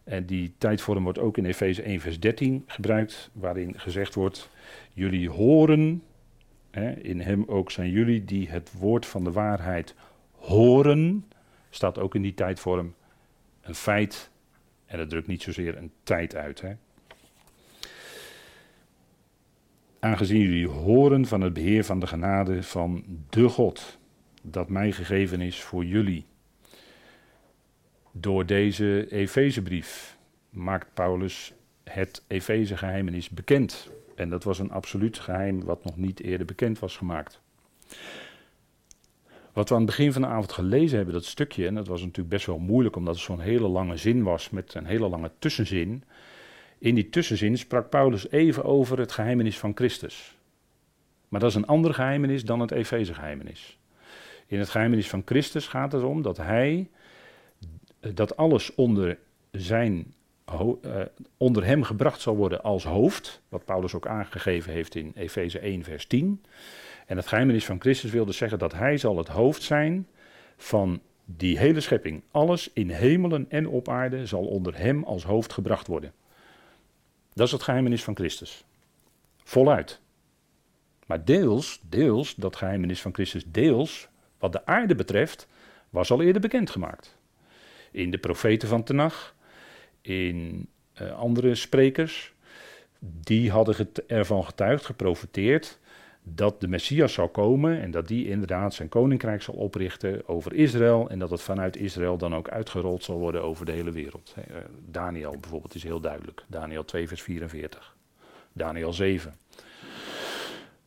[0.03, 4.49] En die tijdvorm wordt ook in Efeze 1, vers 13 gebruikt, waarin gezegd wordt:
[4.93, 6.03] Jullie horen,
[6.71, 9.95] hè, in hem ook zijn jullie die het woord van de waarheid
[10.32, 11.25] horen,
[11.69, 12.93] staat ook in die tijdvorm
[13.67, 14.30] een feit.
[14.86, 16.62] En dat drukt niet zozeer een tijd uit.
[16.62, 16.73] Hè.
[19.99, 23.97] Aangezien jullie horen van het beheer van de genade van de God,
[24.41, 26.25] dat mij gegeven is voor jullie
[28.21, 30.17] door deze Efezebrief
[30.49, 31.53] maakt Paulus
[31.84, 33.89] het Efezegeheimenis bekend.
[34.15, 37.41] En dat was een absoluut geheim wat nog niet eerder bekend was gemaakt.
[39.58, 42.02] Wat we aan het begin van de avond gelezen hebben, dat stukje, en dat was
[42.02, 45.32] natuurlijk best wel moeilijk omdat het zo'n hele lange zin was met een hele lange
[45.39, 46.04] tussenzin.
[46.78, 50.38] In die tussenzin sprak Paulus even over het geheimenis van Christus.
[51.28, 53.80] Maar dat is een ander geheimenis dan het Efezegeheimenis.
[54.48, 56.89] In het geheimenis van Christus gaat het om dat hij
[58.00, 59.17] dat alles onder,
[59.52, 60.13] zijn,
[60.52, 61.02] uh,
[61.38, 65.84] onder hem gebracht zal worden als hoofd, wat Paulus ook aangegeven heeft in Efeze 1,
[65.84, 66.41] vers 10.
[67.08, 70.08] En het geheimenis van Christus wil dus zeggen dat hij zal het hoofd zijn
[70.58, 72.22] van die hele schepping.
[72.32, 76.13] Alles in hemelen en op aarde zal onder hem als hoofd gebracht worden.
[77.34, 78.63] Dat is het geheimenis van Christus.
[79.43, 80.02] Voluit.
[81.06, 84.08] Maar deels, deels, dat geheimenis van Christus, deels,
[84.39, 85.48] wat de aarde betreft,
[85.89, 87.17] was al eerder bekendgemaakt
[87.91, 89.36] in de profeten van Tenach,
[90.02, 90.67] in
[91.02, 92.34] uh, andere sprekers.
[93.00, 95.80] Die hadden ervan getuigd, geprofiteerd,
[96.34, 101.10] dat de Messias zou komen en dat die inderdaad zijn koninkrijk zal oprichten over Israël
[101.10, 104.34] en dat het vanuit Israël dan ook uitgerold zal worden over de hele wereld.
[104.36, 106.44] Eh, Daniel bijvoorbeeld is heel duidelijk.
[106.48, 107.96] Daniel 2 vers 44.
[108.54, 109.34] Daniel 7.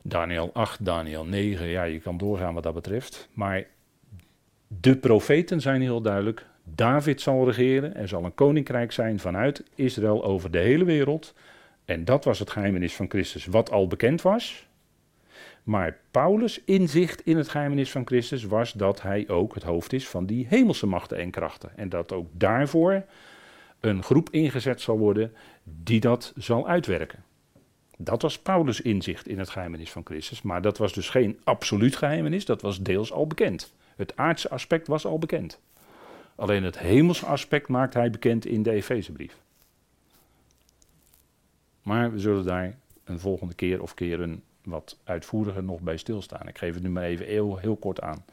[0.03, 3.29] Daniel 8, Daniel 9, ja je kan doorgaan wat dat betreft.
[3.33, 3.66] Maar
[4.66, 6.46] de profeten zijn heel duidelijk.
[6.64, 7.96] David zal regeren.
[7.96, 11.35] Er zal een koninkrijk zijn vanuit Israël over de hele wereld.
[11.85, 14.68] En dat was het geheimenis van Christus, wat al bekend was.
[15.62, 20.08] Maar Paulus' inzicht in het geheimenis van Christus was dat hij ook het hoofd is
[20.08, 21.70] van die hemelse machten en krachten.
[21.76, 23.04] En dat ook daarvoor
[23.80, 25.32] een groep ingezet zal worden
[25.64, 27.24] die dat zal uitwerken.
[27.96, 30.42] Dat was Paulus' inzicht in het geheimenis van Christus.
[30.42, 33.72] Maar dat was dus geen absoluut geheimenis, dat was deels al bekend.
[33.96, 35.60] Het aardse aspect was al bekend.
[36.34, 39.36] Alleen het hemelse aspect maakt hij bekend in de Efezebrief.
[41.82, 46.48] Maar we zullen daar een volgende keer of keren wat uitvoeriger nog bij stilstaan.
[46.48, 48.24] Ik geef het nu maar even heel, kort aan.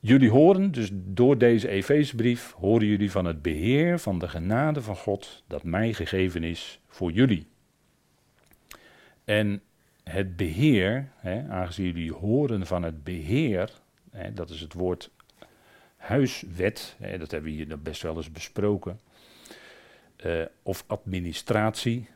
[0.00, 4.96] Jullie horen, dus door deze Efezebrief, horen jullie van het beheer van de genade van
[4.96, 7.46] God dat mij gegeven is voor jullie.
[9.24, 9.62] En
[10.02, 13.70] het beheer, hè, aangezien jullie horen van het beheer,
[14.10, 15.10] hè, dat is het woord
[15.96, 19.00] huiswet, hè, dat hebben we hier best wel eens besproken,
[20.24, 22.08] uh, of administratie,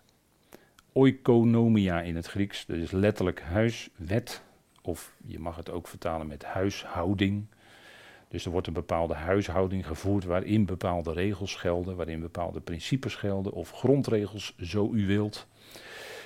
[0.93, 4.43] oikonomia in het Grieks, dat is letterlijk huiswet,
[4.83, 7.47] of je mag het ook vertalen met huishouding.
[8.29, 13.53] Dus er wordt een bepaalde huishouding gevoerd waarin bepaalde regels gelden, waarin bepaalde principes gelden,
[13.53, 15.47] of grondregels, zo u wilt.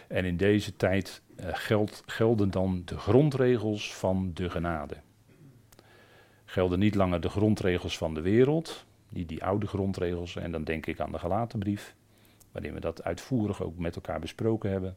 [0.09, 4.97] En in deze tijd geld, gelden dan de grondregels van de genade
[6.55, 8.85] gelden niet langer de grondregels van de wereld.
[9.09, 10.37] Niet die oude grondregels.
[10.37, 11.95] En dan denk ik aan de Galatenbrief,
[12.55, 14.97] waarin we dat uitvoerig ook met elkaar besproken hebben.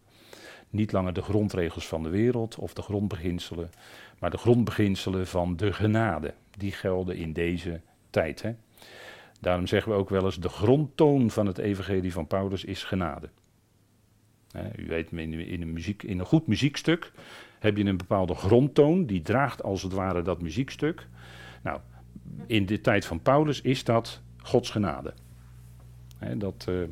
[0.69, 3.69] Niet langer de grondregels van de wereld of de grondbeginselen,
[4.19, 6.33] maar de grondbeginselen van de genade.
[6.57, 8.41] Die gelden in deze tijd.
[8.41, 8.55] Hè?
[9.39, 13.29] Daarom zeggen we ook wel eens: de grondtoon van het Evangelie van Paulus is genade.
[14.75, 17.11] u weet, in, in, een muziek, in een goed muziekstuk
[17.59, 21.07] heb je een bepaalde grondtoon, die draagt als het ware dat muziekstuk.
[21.63, 21.79] Nou,
[22.45, 25.13] in de tijd van Paulus is dat Gods genade.
[26.37, 26.83] dat, uh,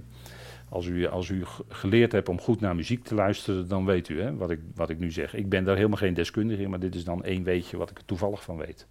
[0.70, 4.22] als, u, als u geleerd hebt om goed naar muziek te luisteren, dan weet u
[4.22, 5.34] hè, wat, ik, wat ik nu zeg.
[5.34, 7.98] Ik ben daar helemaal geen deskundige in, maar dit is dan één weetje wat ik
[7.98, 8.88] er toevallig van weet.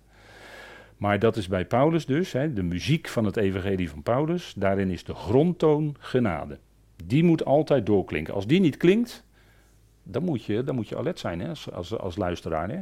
[0.96, 4.90] Maar dat is bij Paulus dus, hè, de muziek van het evangelie van Paulus, daarin
[4.90, 6.58] is de grondtoon genade.
[7.04, 8.34] Die moet altijd doorklinken.
[8.34, 9.24] Als die niet klinkt,
[10.02, 12.70] dan moet je, dan moet je alert zijn hè, als, als, luisteraar.
[12.70, 12.80] Hè.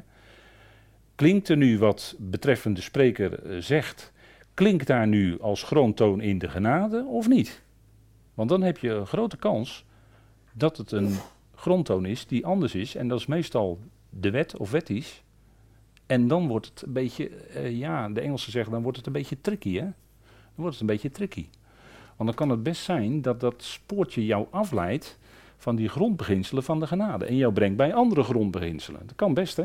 [1.14, 4.12] Klinkt er nu wat betreffende spreker eh, zegt,
[4.55, 7.62] klinkt daar nu als grondtoon in de genade of niet?
[8.34, 9.84] Want dan heb je een grote kans
[10.52, 11.16] dat het een
[11.54, 12.94] grondtoon is die anders is.
[12.94, 13.78] En dat is meestal
[14.10, 15.22] de wet of wettisch.
[16.06, 19.12] En dan wordt het een beetje, uh, ja, de Engelsen zeggen, dan wordt het een
[19.12, 19.84] beetje tricky, hè?
[19.84, 19.92] Dan
[20.54, 21.46] wordt het een beetje tricky.
[22.16, 25.18] Want dan kan het best zijn dat dat spoortje jou afleidt
[25.56, 27.24] van die grondbeginselen van de genade.
[27.24, 29.06] En jou brengt bij andere grondbeginselen.
[29.06, 29.64] Dat kan best, hè?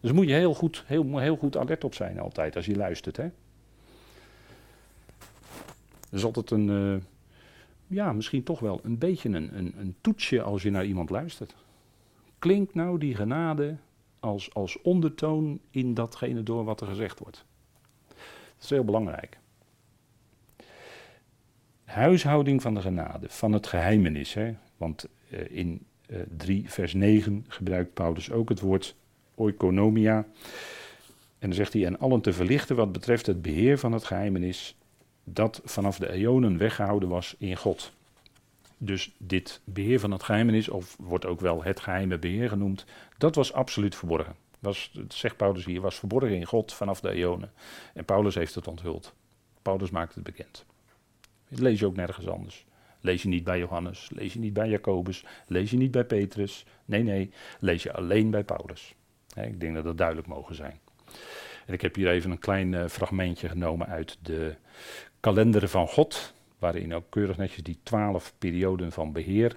[0.00, 3.16] Dus moet je heel goed, heel, heel goed alert op zijn altijd als je luistert,
[3.16, 3.24] hè?
[6.10, 6.96] Er is altijd een, uh,
[7.92, 11.54] ja, misschien toch wel een beetje een, een, een toetsje als je naar iemand luistert.
[12.38, 13.76] Klinkt nou die genade
[14.20, 17.44] als, als ondertoon in datgene door wat er gezegd wordt.
[18.08, 18.16] Dat
[18.62, 19.38] is heel belangrijk.
[21.84, 24.34] Huishouding van de genade, van het geheimenis.
[24.34, 24.54] Hè?
[24.76, 28.96] Want uh, in uh, eh, 3 vers 9 gebruikt Paulus ook het woord
[29.34, 30.16] oikonomia.
[31.38, 34.76] En dan zegt hij, en allen te verlichten wat betreft het beheer van het geheimenis,
[35.24, 37.92] dat vanaf de eonen weggehouden was in God.
[38.78, 42.84] Dus dit beheer van het geheimenis, of wordt ook wel het geheime beheer genoemd,
[43.18, 44.34] dat was absoluut verborgen.
[44.58, 47.52] Was, dat zegt Paulus hier, was verborgen in God vanaf de eonen.
[47.94, 49.14] En Paulus heeft het onthuld.
[49.62, 50.64] Paulus maakt het bekend.
[51.48, 52.64] Lees je ook nergens anders.
[53.00, 56.64] Lees je niet bij Johannes, lees je niet bij Jacobus, lees je niet bij Petrus.
[56.84, 57.30] Nee, nee,
[57.60, 58.94] lees je alleen bij Paulus.
[59.34, 60.80] ik denk dat dat duidelijk mogen zijn.
[61.66, 64.56] En ik heb hier even een klein uh, fragmentje genomen uit de
[65.22, 69.56] kalender van God waarin ook keurig netjes die twaalf perioden van beheer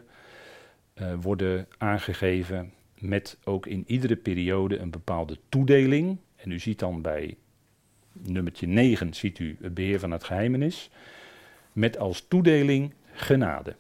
[0.96, 6.18] uh, worden aangegeven, met ook in iedere periode een bepaalde toedeling.
[6.36, 7.38] En u ziet dan bij
[8.12, 10.90] nummertje 9 ziet u het beheer van het geheimenis,
[11.74, 13.76] met als toedeling genade.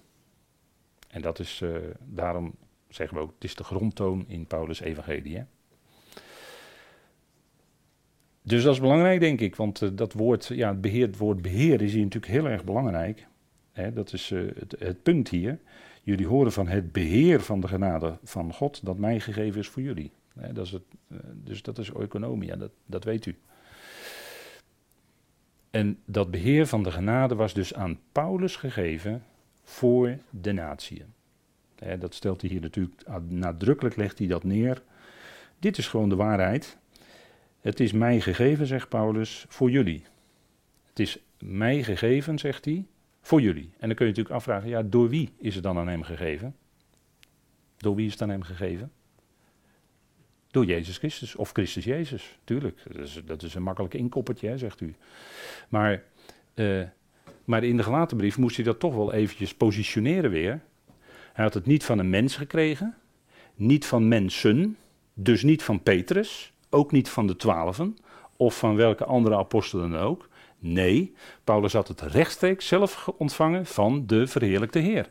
[1.07, 2.55] En dat is, uh, daarom
[2.89, 5.45] zeggen we ook, het is de grondtoon in Paulus' evangelie.
[8.45, 11.93] Dus dat is belangrijk, denk ik, want uh, dat woord, ja, het, woord beheer is
[11.93, 13.27] hier natuurlijk heel erg belangrijk.
[13.71, 15.59] Hè, dat is uh, het, het, punt hier.
[16.03, 19.81] Jullie horen van het beheer van de genade van God dat mij gegeven is voor
[19.81, 20.11] jullie.
[20.39, 23.35] Hè, dat is het, uh, dus dat is economia, dat, dat weet u.
[25.69, 29.23] En dat beheer van de genade was dus aan Paulus gegeven
[29.63, 31.13] voor de natieën.
[31.99, 34.83] dat stelt hij hier natuurlijk nadrukkelijk, legt hij dat neer.
[35.59, 36.77] Dit is gewoon de waarheid.
[37.65, 40.03] Het is mij gegeven, zegt Paulus, voor jullie.
[40.89, 42.85] Het is mij gegeven, zegt hij,
[43.21, 43.69] voor jullie.
[43.77, 46.55] En dan kun je natuurlijk afvragen, ja, door wie is het dan aan hem gegeven?
[47.77, 48.91] Door wie is het aan hem gegeven?
[50.51, 52.81] Door Jezus Christus, of Christus Jezus, tuurlijk.
[52.87, 54.95] Dat is, dat is een makkelijk inkoppertje, hè, zegt u.
[55.69, 56.03] Maar,
[56.55, 56.83] uh,
[57.45, 60.61] maar in de gelaten brief moest hij dat toch wel eventjes positioneren weer.
[61.33, 62.95] Hij had het niet van een mens gekregen,
[63.55, 64.77] niet van mensen,
[65.13, 67.97] dus niet van Petrus, ook niet van de twaalfen
[68.37, 70.29] of van welke andere apostelen ook.
[70.59, 75.09] Nee, Paulus had het rechtstreeks zelf ontvangen van de verheerlijkte Heer.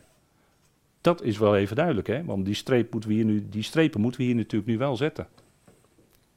[1.00, 2.24] Dat is wel even duidelijk, hè?
[2.24, 4.96] want die, streep moeten we hier nu, die strepen moeten we hier natuurlijk nu wel
[4.96, 5.28] zetten.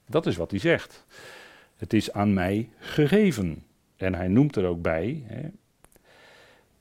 [0.06, 1.06] Dat is wat hij zegt.
[1.76, 3.64] Het is aan mij gegeven.
[3.96, 5.50] En hij noemt er ook bij, hè,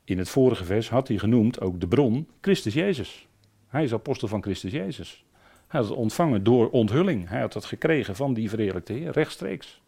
[0.04, 3.26] in het vorige vers had hij genoemd ook de bron, Christus Jezus.
[3.66, 5.24] Hij is apostel van Christus Jezus.
[5.66, 7.28] Hij had het ontvangen door onthulling.
[7.28, 9.80] Hij had het gekregen van die verheerlijkte Heer, rechtstreeks.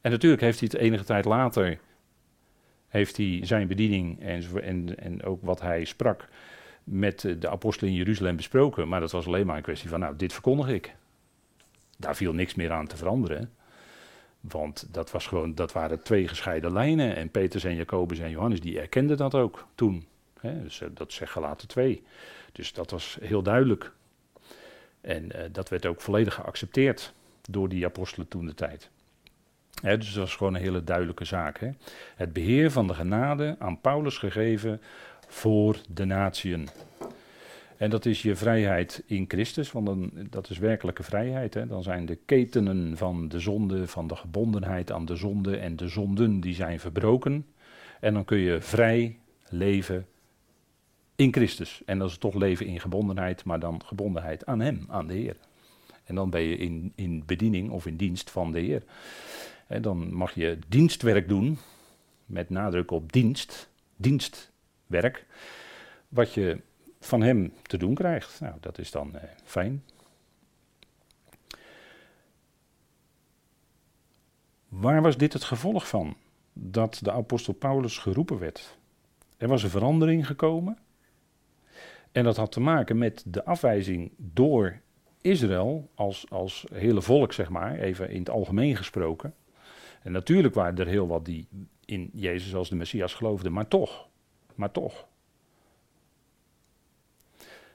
[0.00, 1.78] En natuurlijk heeft hij het enige tijd later,
[2.88, 6.28] heeft hij zijn bediening en, en, en ook wat hij sprak
[6.84, 8.88] met de apostelen in Jeruzalem besproken.
[8.88, 10.94] Maar dat was alleen maar een kwestie van, nou, dit verkondig ik.
[11.96, 13.50] Daar viel niks meer aan te veranderen.
[14.40, 17.16] Want dat, was gewoon, dat waren twee gescheiden lijnen.
[17.16, 20.06] En Petrus en Jacobus en Johannes, die erkenden dat ook toen.
[20.40, 22.02] dus eh, dat zegt gelaten twee.
[22.52, 23.92] Dus dat was heel duidelijk.
[25.00, 27.12] En uh, dat werd ook volledig geaccepteerd
[27.50, 28.90] door die apostelen toen de tijd.
[29.82, 31.60] dus dat was gewoon een hele duidelijke zaak.
[31.60, 31.70] Hè?
[32.16, 34.80] Het beheer van de genade aan Paulus gegeven
[35.26, 36.68] voor de natieën.
[37.76, 41.54] En dat is je vrijheid in Christus, want dan, dat is werkelijke vrijheid.
[41.54, 41.66] Hè?
[41.66, 45.88] Dan zijn de ketenen van de zonde, van de gebondenheid aan de zonde en de
[45.88, 47.46] zonden, die zijn verbroken.
[48.00, 49.18] En dan kun je vrij
[49.48, 50.06] leven
[51.18, 51.82] in Christus.
[51.86, 55.36] En dat is toch leven in gebondenheid, maar dan gebondenheid aan Hem, aan de Heer.
[56.04, 58.82] En dan ben je in, in bediening of in dienst van de Heer.
[59.80, 61.58] Dan mag je dienstwerk doen,
[62.26, 65.26] met nadruk op dienst, dienstwerk,
[66.08, 66.60] wat je
[67.00, 68.40] van Hem te doen krijgt.
[68.40, 69.84] Nou, dat is dan eh, fijn.
[74.68, 76.16] Waar was dit het gevolg van?
[76.52, 78.78] Dat de apostel Paulus geroepen werd.
[79.36, 80.78] Er was een verandering gekomen.
[82.12, 84.80] En dat had te maken met de afwijzing door
[85.20, 89.34] Israël als, als hele volk, zeg maar, even in het algemeen gesproken.
[90.02, 91.46] En natuurlijk waren er heel wat die
[91.84, 94.08] in Jezus als de Messias geloofden, maar toch,
[94.54, 95.06] maar toch.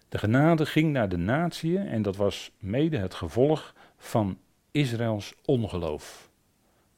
[0.09, 4.37] De genade ging naar de natie en dat was mede het gevolg van
[4.71, 6.29] Israëls ongeloof.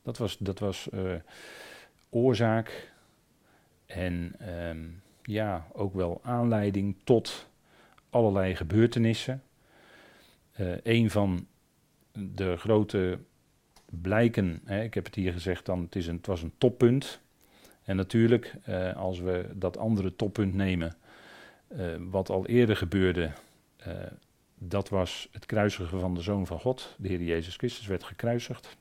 [0.04, 1.14] Dat was, dat was uh,
[2.10, 2.94] oorzaak
[3.86, 4.88] en ehm,
[5.26, 7.48] ja, ook wel aanleiding tot
[8.10, 9.44] allerlei gebeurtenissen.
[10.60, 11.48] Uh, een van
[12.12, 13.20] de grote
[13.86, 17.20] blijken, hè, ik heb het hier gezegd, dan, het, is een, het was een toppunt.
[17.84, 20.96] En natuurlijk, uh, als we dat andere toppunt nemen,
[21.68, 23.32] uh, wat al eerder gebeurde,
[24.58, 26.96] dat was het kruisigen van de Zoon van God.
[26.98, 28.78] De Heer Jezus Christus werd gekruisigd.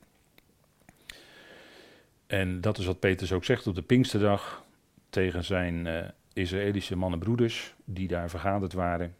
[2.27, 4.65] En dat is wat Petrus ook zegt op de Pinksterdag
[5.09, 5.87] tegen zijn
[6.35, 9.15] Israëlische mannenbroeders die daar vergaderd waren.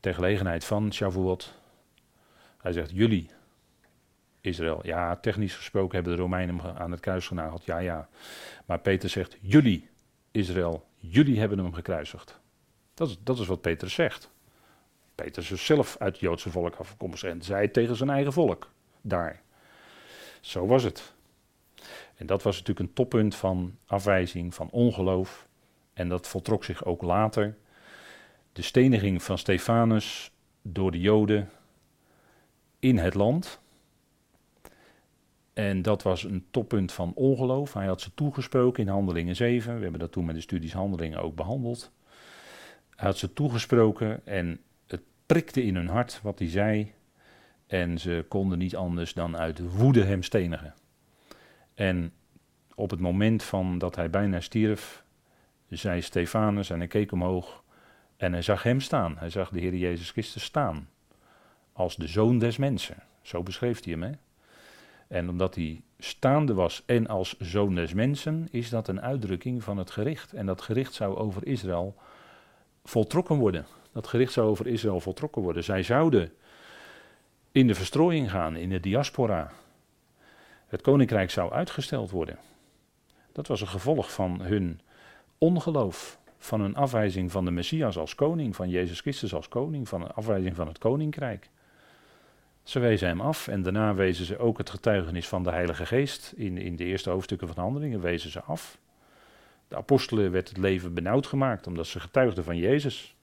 [0.00, 1.60] Ter gelegenheid van Shavuot.
[2.58, 3.30] Hij zegt, jullie,
[4.40, 4.80] Israël.
[4.82, 7.64] Ja, technisch gesproken hebben de Romeinen hem aan het kruis genageld.
[7.64, 8.08] Ja, ja.
[8.64, 9.88] Maar Peter zegt, jullie,
[10.30, 12.40] Israël, jullie hebben hem gekruisigd.
[12.94, 14.30] Dat is, dat is wat Peter zegt.
[15.14, 18.70] Peter is zelf uit het Joodse volk afkomstig en zei tegen zijn eigen volk
[19.00, 19.42] daar.
[20.40, 21.12] Zo was het.
[22.14, 25.48] En dat was natuurlijk een toppunt van afwijzing, van ongeloof.
[25.92, 27.56] En dat voltrok zich ook later.
[28.52, 30.30] De steniging van Stefanus
[30.62, 31.50] door de Joden
[32.78, 33.60] in het land.
[35.52, 37.72] En dat was een toppunt van ongeloof.
[37.72, 39.76] Hij had ze toegesproken in Handelingen 7.
[39.76, 41.92] We hebben dat toen met de studies Handelingen ook behandeld.
[42.96, 46.92] Hij had ze toegesproken en het prikte in hun hart wat hij zei.
[47.66, 50.74] En ze konden niet anders dan uit woede hem stenigen.
[51.74, 52.12] En
[52.74, 55.04] op het moment van dat hij bijna stierf,
[55.76, 57.62] zei Stefanus en hij keek omhoog
[58.16, 59.16] en hij zag hem staan.
[59.18, 60.88] Hij zag de Heer Jezus Christus staan.
[61.72, 62.96] Als de zoon des mensen.
[63.22, 64.02] Zo beschreef hij hem.
[64.02, 64.10] Hè?
[65.08, 69.76] En omdat hij staande was en als zoon des mensen, is dat een uitdrukking van
[69.76, 70.32] het gericht.
[70.32, 71.96] En dat gericht zou over Israël
[72.84, 73.66] voltrokken worden.
[73.92, 75.64] Dat gericht zou over Israël voltrokken worden.
[75.64, 76.32] Zij zouden
[77.52, 79.50] in de verstrooiing gaan, in de diaspora.
[80.66, 82.38] Het koninkrijk zou uitgesteld worden.
[83.32, 84.80] Dat was een gevolg van hun
[85.42, 90.02] ongeloof, van hun afwijzing van de Messias als koning, van Jezus Christus als koning, van
[90.02, 91.50] een afwijzing van het koninkrijk.
[92.62, 96.32] Ze wezen hem af en daarna wezen ze ook het getuigenis van de Heilige Geest.
[96.36, 98.78] In, in de eerste hoofdstukken van Handelingen wezen ze af.
[99.68, 103.16] De apostelen werd het leven benauwd gemaakt omdat ze getuigden van Jezus.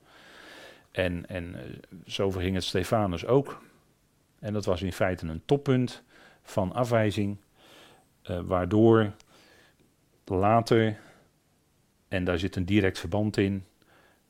[0.91, 1.61] En, en eh,
[2.05, 3.61] zo verging het Stefanus ook.
[4.39, 6.03] En dat was in feite een toppunt
[6.41, 7.37] van afwijzing,
[8.29, 9.11] uh, waardoor
[10.25, 10.97] later,
[12.09, 13.63] en daar zit een direct verband in,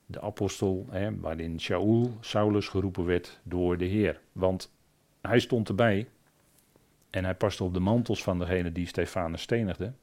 [0.05, 4.19] de apostel, hè, waarin Shaul, Saulus geroepen werd door de Heer.
[4.31, 4.71] Want
[5.21, 6.07] hij stond erbij
[7.09, 9.93] en hij paste op de mantels van degene die Stefanus stenigde.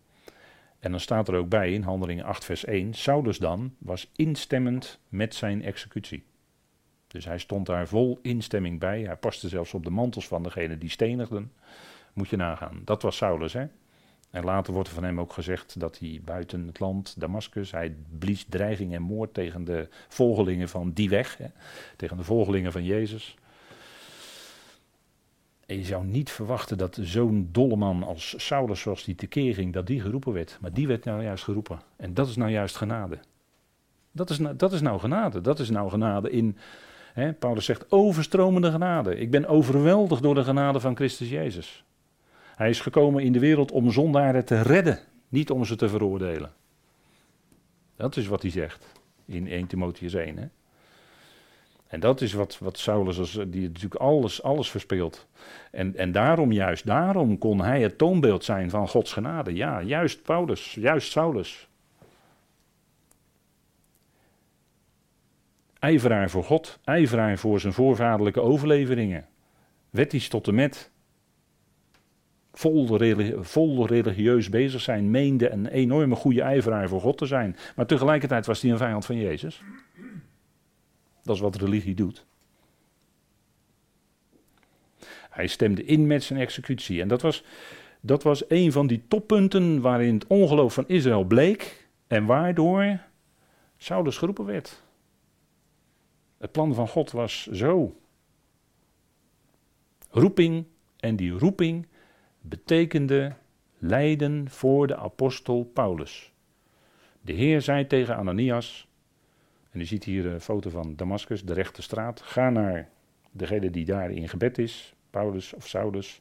[0.79, 4.99] En dan staat er ook bij in Handelingen 8 vers 1, Saulus dan was instemmend
[5.09, 6.25] met zijn executie.
[7.07, 9.03] Dus hij stond daar vol instemming bij.
[9.03, 11.53] Hij paste zelfs op de mantels van degene die stenigden.
[12.13, 12.81] Moet je nagaan.
[12.85, 13.67] Dat was Saulus, hè?
[14.31, 17.97] En later wordt er van hem ook gezegd dat hij buiten het land, Damascus, hij
[18.19, 21.47] blies dreiging en moord tegen de volgelingen van die weg, hè,
[21.97, 23.37] tegen de volgelingen van Jezus.
[25.67, 29.73] En je zou niet verwachten dat zo'n dolle man als Saulus, zoals die tekeer ging,
[29.73, 30.59] dat die geroepen werd.
[30.61, 31.81] Maar die werd nou juist geroepen.
[31.97, 33.19] En dat is nou juist genade.
[34.13, 35.41] Dat is, nou, dat is nou genade.
[35.41, 36.57] Dat is nou genade in,
[37.13, 39.17] hè, Paulus zegt, overstromende genade.
[39.17, 41.85] Ik ben overweldigd door de genade van Christus Jezus.
[42.57, 44.99] Hij is gekomen in de wereld om zondaren te redden,
[45.29, 46.53] niet om ze te veroordelen.
[47.97, 48.93] Dat is wat hij zegt
[49.25, 50.37] in 1 Timotheus 1.
[50.37, 50.47] Hè?
[51.87, 55.27] En dat is wat, wat Saulus, als, die natuurlijk alles, alles verspeelt.
[55.71, 59.55] En, en daarom juist, daarom kon hij het toonbeeld zijn van Gods genade.
[59.55, 61.69] Ja, juist Paulus, juist Saulus.
[65.79, 69.27] ijveraar voor God, ijveraar voor zijn voorvaderlijke overleveringen.
[69.91, 70.91] Wettisch tot en met.
[72.59, 72.99] Vol,
[73.41, 77.57] vol religieus bezig zijn, meende een enorme goede ijveraar voor God te zijn.
[77.77, 79.63] Maar tegelijkertijd was hij een vijand van Jezus.
[81.23, 82.27] Dat is wat religie doet.
[85.31, 87.01] Hij stemde in met zijn executie.
[87.01, 87.45] En dat was,
[88.01, 91.89] dat was een van die toppunten waarin het ongeloof van Israël bleek.
[92.07, 93.01] En waardoor
[93.77, 94.83] Saulus geroepen werd.
[96.39, 97.97] Het plan van God was zo.
[100.11, 100.65] Roeping
[100.97, 101.87] en die roeping
[102.49, 103.33] betekende
[103.79, 106.33] lijden voor de apostel Paulus.
[107.21, 108.89] De Heer zei tegen Ananias,
[109.71, 112.89] en u ziet hier een foto van Damascus, de rechte straat, ga naar
[113.31, 116.21] degene die daar in gebed is, Paulus of Saulus,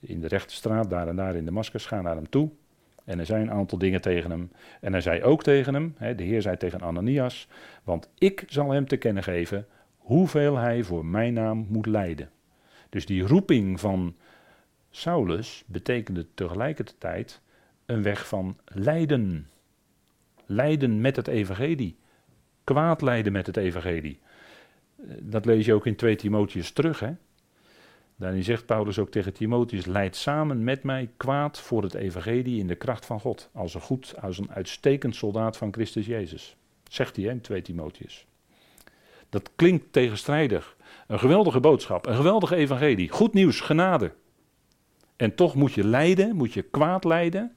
[0.00, 2.50] in de rechte straat, daar en daar in Damascus, ga naar hem toe.
[3.04, 4.52] En er zijn een aantal dingen tegen hem.
[4.80, 7.48] En hij zei ook tegen hem, hè, de Heer zei tegen Ananias,
[7.82, 12.30] want ik zal hem te kennen geven hoeveel hij voor mijn naam moet lijden.
[12.88, 14.14] Dus die roeping van
[14.96, 17.40] Saulus betekende tegelijkertijd
[17.86, 19.48] een weg van lijden.
[20.46, 21.96] Lijden met het evangelie.
[22.64, 24.18] Kwaad lijden met het evangelie.
[25.20, 27.00] Dat lees je ook in 2 Timotheus terug.
[27.00, 27.12] Hè?
[28.16, 32.66] Daarin zegt Paulus ook tegen Timotheus: Leid samen met mij kwaad voor het evangelie in
[32.66, 33.50] de kracht van God.
[33.52, 36.56] Als een goed, als een uitstekend soldaat van Christus Jezus.
[36.88, 38.26] Zegt hij hè, in 2 Timotheus.
[39.28, 40.76] Dat klinkt tegenstrijdig.
[41.06, 43.08] Een geweldige boodschap, een geweldige evangelie.
[43.08, 44.12] Goed nieuws, genade.
[45.24, 47.54] En toch moet je lijden, moet je kwaad lijden.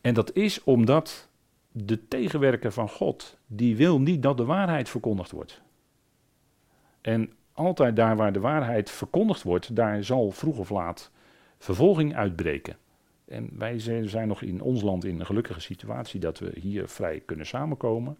[0.00, 1.28] En dat is omdat
[1.72, 5.62] de tegenwerker van God, die wil niet dat de waarheid verkondigd wordt.
[7.00, 11.10] En altijd daar waar de waarheid verkondigd wordt, daar zal vroeg of laat
[11.58, 12.76] vervolging uitbreken.
[13.24, 13.78] En wij
[14.08, 18.18] zijn nog in ons land in een gelukkige situatie dat we hier vrij kunnen samenkomen.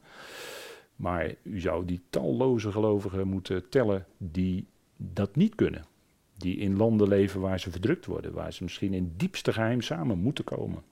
[0.96, 4.66] Maar u zou die talloze gelovigen moeten tellen die
[4.96, 5.92] dat niet kunnen.
[6.36, 10.18] Die in landen leven waar ze verdrukt worden, waar ze misschien in diepste geheim samen
[10.18, 10.82] moeten komen.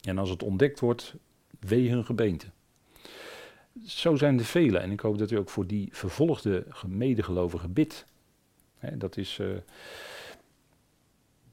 [0.00, 1.14] En als het ontdekt wordt,
[1.58, 2.46] wee hun gebeente.
[3.84, 4.78] Zo zijn er vele.
[4.78, 8.06] En ik hoop dat u ook voor die vervolgde medegelovigen bidt.
[8.94, 9.56] dat, is, uh,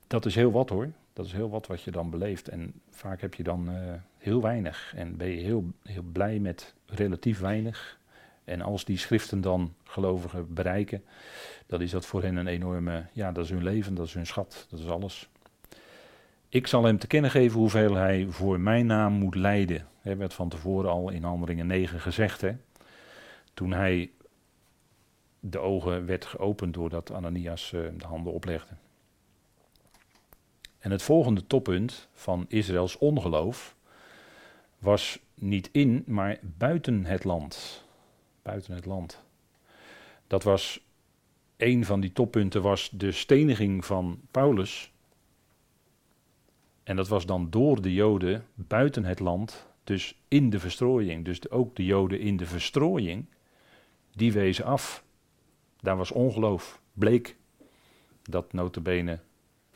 [0.08, 0.92] dat is heel wat hoor.
[1.14, 2.48] Dat is heel wat wat je dan beleeft.
[2.48, 4.94] En vaak heb je dan uh, heel weinig.
[4.96, 8.00] En ben je heel, heel blij met relatief weinig.
[8.48, 11.04] En als die schriften dan gelovigen bereiken,
[11.66, 14.26] dan is dat voor hen een enorme, ja, dat is hun leven, dat is hun
[14.26, 15.30] schat, dat is alles.
[16.50, 19.88] Ik zal hem te kennen geven hoeveel hij voor mijn naam moet lijden.
[20.02, 22.42] Werd van tevoren al in Handelingen 9 gezegd.
[22.42, 22.56] Hè?
[23.54, 24.12] Toen hij
[25.40, 28.74] de ogen werd geopend doordat Ananias uh, de handen oplegde.
[30.80, 33.76] En het volgende toppunt van Israëls ongeloof
[34.80, 37.86] was niet in, maar buiten het land.
[38.48, 39.24] Buiten het land.
[40.28, 40.86] Dat was
[41.58, 44.92] een van die toppunten was de steniging van Paulus.
[46.84, 51.26] En dat was dan door de Joden buiten het land, dus in de verstrooiing.
[51.26, 53.26] Dus ook de Joden in de verstrooiing,
[54.12, 55.04] die wezen af.
[55.82, 57.36] Daar was ongeloof, bleek
[58.22, 59.20] dat notabene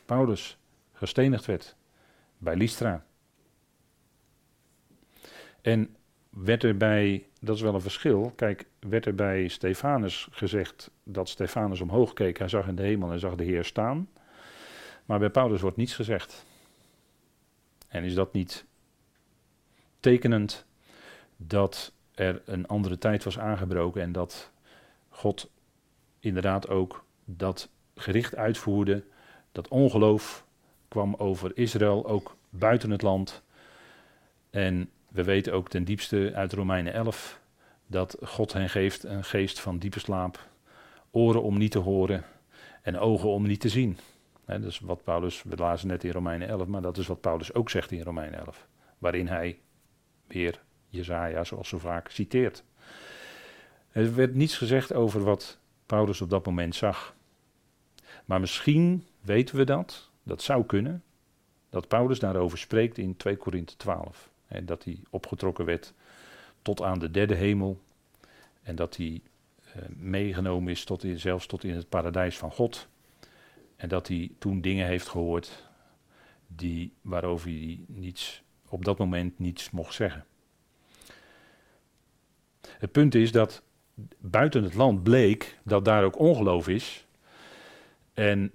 [0.04, 0.58] Paulus
[0.92, 1.76] gestenigd werd
[2.38, 3.04] bij Lystra.
[5.60, 5.96] En
[6.36, 11.28] werd er bij, dat is wel een verschil, kijk, werd er bij Stefanus gezegd dat
[11.28, 14.08] Stefanus omhoog keek, hij zag in de hemel en zag de Heer staan.
[15.04, 16.46] Maar bij Paulus wordt niets gezegd.
[17.88, 18.64] En is dat niet
[20.00, 20.64] tekenend
[21.36, 24.50] dat er een andere tijd was aangebroken en dat
[25.08, 25.50] God
[26.20, 29.04] inderdaad ook dat gericht uitvoerde,
[29.52, 30.44] dat ongeloof
[30.88, 33.42] kwam over Israël, ook buiten het land.
[34.50, 37.40] En we weten ook ten diepste uit Romeinen 11
[37.86, 40.48] dat God hen geeft een geest van diepe slaap,
[41.10, 42.24] oren om niet te horen
[42.82, 43.98] en ogen om niet te zien.
[44.46, 47.54] Dat is wat Paulus, we lazen net in Romeinen 11, maar dat is wat Paulus
[47.54, 48.66] ook zegt in Romeinen 11,
[48.98, 49.58] waarin hij
[50.26, 52.64] weer Jezaja zoals zo vaak citeert.
[53.90, 57.14] Er werd niets gezegd over wat Paulus op dat moment zag.
[58.24, 61.02] Maar misschien weten we dat, dat zou kunnen,
[61.70, 64.31] dat Paulus daarover spreekt in 2 Korinthe 12.
[64.52, 65.92] En dat hij opgetrokken werd
[66.62, 67.80] tot aan de derde hemel.
[68.62, 69.20] En dat hij
[69.66, 72.88] uh, meegenomen is tot in, zelfs tot in het paradijs van God.
[73.76, 75.68] En dat hij toen dingen heeft gehoord
[76.46, 80.24] die, waarover hij niets, op dat moment niets mocht zeggen.
[82.68, 83.62] Het punt is dat
[84.18, 87.06] buiten het land bleek dat daar ook ongeloof is.
[88.12, 88.52] En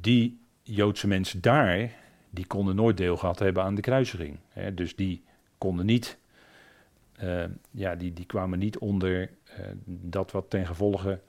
[0.00, 1.92] die Joodse mensen daar,
[2.30, 4.38] die konden nooit deel gehad hebben aan de kruisiging.
[4.48, 4.74] Hè?
[4.74, 5.24] Dus die
[5.58, 6.18] konden niet,
[7.22, 11.20] uh, ja, die, die kwamen niet onder uh, dat wat ten gevolge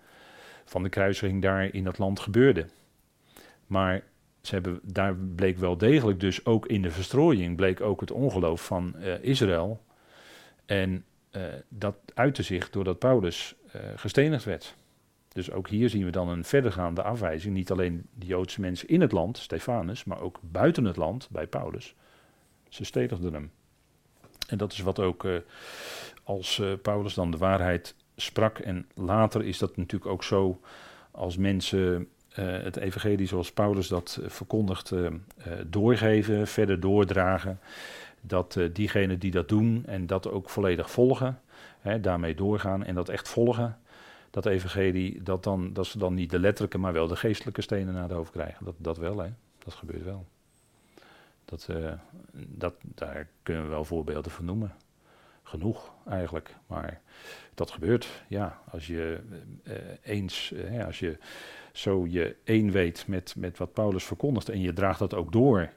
[0.65, 2.65] van de kruisiging daar in dat land gebeurde.
[3.67, 4.03] Maar
[4.41, 8.65] ze hebben, daar bleek wel degelijk dus ook in de verstrooiing, bleek ook het ongeloof
[8.65, 9.83] van uh, Israël.
[10.65, 11.03] En
[11.67, 13.55] dat uitte zich doordat Paulus
[13.95, 14.75] gestenigd werd.
[15.33, 17.53] Dus ook hier zien we dan een verdergaande afwijzing.
[17.53, 21.47] Niet alleen de Joodse mensen in het land, Stefanus, maar ook buiten het land bij
[21.47, 21.95] Paulus.
[22.69, 23.51] Ze stenigden hem.
[24.47, 25.37] En dat is wat ook uh,
[26.23, 28.59] als uh, Paulus dan de waarheid sprak.
[28.59, 30.59] En later is dat natuurlijk ook zo
[31.11, 32.07] als mensen
[32.39, 34.93] uh, het evangelie zoals Paulus dat verkondigt
[35.65, 37.59] doorgeven, verder doordragen.
[38.21, 41.41] Dat diegenen die dat doen en dat ook volledig volgen,
[41.79, 43.79] hè, daarmee doorgaan en dat echt volgen
[44.29, 47.93] dat evangelie, dat, dan, dat ze dan niet de letterlijke, maar wel de geestelijke stenen
[47.93, 48.65] naar het hoofd krijgen.
[48.65, 49.29] Dat, dat wel, hè.
[49.57, 50.25] Dat gebeurt wel.
[51.45, 51.91] Dat, uh,
[52.31, 54.75] dat, daar kunnen we wel voorbeelden van noemen.
[55.43, 56.55] Genoeg eigenlijk.
[56.67, 57.01] Maar
[57.53, 58.61] dat gebeurt, ja.
[58.71, 59.19] Als je
[59.63, 61.17] uh, eens, uh, als je
[61.71, 65.69] zo je één weet met, met wat Paulus verkondigt en je draagt dat ook door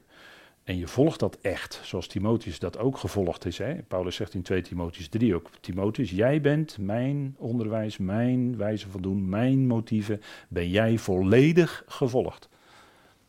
[0.63, 3.57] en je volgt dat echt, zoals Timotheus dat ook gevolgd is.
[3.57, 3.75] Hè?
[3.81, 9.01] Paulus zegt in 2 Timotheus 3 ook, Timotheus, jij bent mijn onderwijs, mijn wijze van
[9.01, 12.49] doen, mijn motieven, ben jij volledig gevolgd.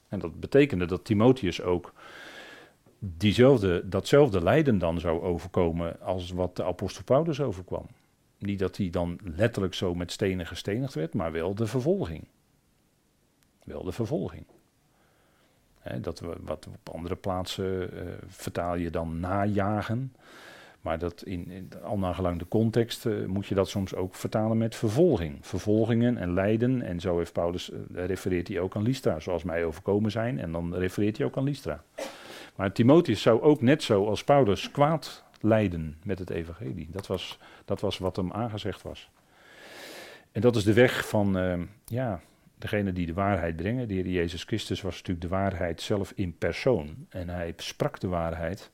[0.08, 1.92] En dat betekende dat Timotheus ook
[2.98, 7.86] diezelfde, datzelfde lijden dan zou overkomen als wat de apostel Paulus overkwam.
[8.38, 12.24] Niet dat hij dan letterlijk zo met stenen gestenigd werd, maar wel de vervolging.
[13.64, 14.44] Wel de vervolging
[16.00, 20.12] dat we, wat op andere plaatsen uh, vertaal je dan najagen.
[20.80, 24.58] Maar dat in, in, al gelang de context uh, moet je dat soms ook vertalen
[24.58, 25.38] met vervolging.
[25.40, 26.82] Vervolgingen en lijden.
[26.82, 30.38] En zo heeft Paulus, uh, refereert hij ook aan Lystra, zoals mij overkomen zijn.
[30.38, 31.82] En dan refereert hij ook aan Lystra.
[32.54, 36.88] Maar Timotheus zou ook net zo als Paulus kwaad lijden met het evangelie.
[36.90, 39.10] Dat was, dat was wat hem aangezegd was.
[40.32, 41.38] En dat is de weg van,
[41.84, 42.20] ja,
[42.64, 43.88] degene die de waarheid brengen.
[43.88, 47.06] De Heer Jezus Christus was natuurlijk de waarheid zelf in persoon.
[47.08, 48.70] En hij sprak de waarheid.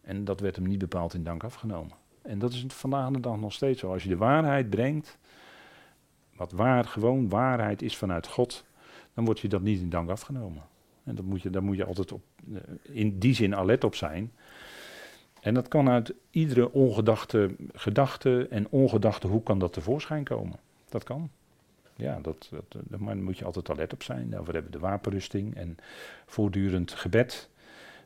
[0.00, 1.96] En dat werd hem niet bepaald in dank afgenomen.
[2.22, 3.92] En dat is vandaag de dag nog steeds zo.
[3.92, 5.18] Als je de waarheid brengt,
[6.36, 8.64] wat waar, gewoon waarheid is vanuit God,
[9.14, 10.62] dan wordt je dat niet in dank afgenomen.
[11.04, 13.94] En dat moet je, daar moet je altijd op, eh, in die zin alert op
[13.94, 14.32] zijn.
[15.40, 20.58] En dat kan uit iedere ongedachte gedachte en ongedachte hoe kan dat tevoorschijn komen.
[20.88, 21.30] Dat kan
[21.98, 24.30] ja, dat, dat, daar moet je altijd alert op zijn.
[24.30, 25.76] Daarvoor hebben we de wapenrusting en
[26.26, 27.50] voortdurend gebed.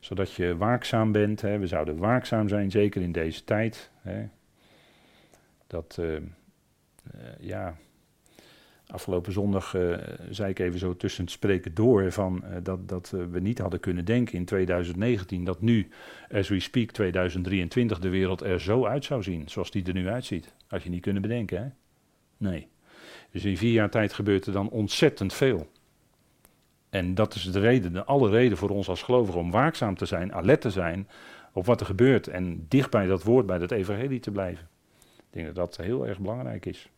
[0.01, 1.41] Zodat je waakzaam bent.
[1.41, 1.59] Hè.
[1.59, 3.91] We zouden waakzaam zijn, zeker in deze tijd.
[4.01, 4.29] Hè.
[5.67, 6.21] Dat, uh, uh,
[7.41, 7.77] ja,
[8.87, 9.97] afgelopen zondag uh,
[10.31, 14.05] zei ik even zo tussen het spreken door van dat, dat we niet hadden kunnen
[14.05, 15.89] denken in 2019 dat nu,
[16.31, 20.09] as we speak, 2023, de wereld er zo uit zou zien zoals die er nu
[20.09, 20.55] uitziet.
[20.67, 21.69] Had je niet kunnen bedenken, hè?
[22.37, 22.72] Nee.
[23.33, 25.71] Dus in vier jaar tijd gebeurt er dan ontzettend veel.
[26.91, 30.07] En dat is de reden, de alle reden voor ons als gelovigen om waakzaam te
[30.07, 31.09] zijn, alert te zijn
[31.53, 34.69] op wat er gebeurt en dicht bij dat woord, bij dat evangelie te blijven.
[35.17, 36.89] Ik denk dat dat heel erg belangrijk is.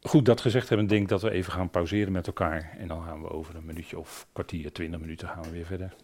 [0.00, 2.76] Goed, dat gezegd hebben, denk ik dat we even gaan pauzeren met elkaar.
[2.78, 5.94] En dan gaan we over een minuutje of kwartier, twintig minuten gaan we weer verder.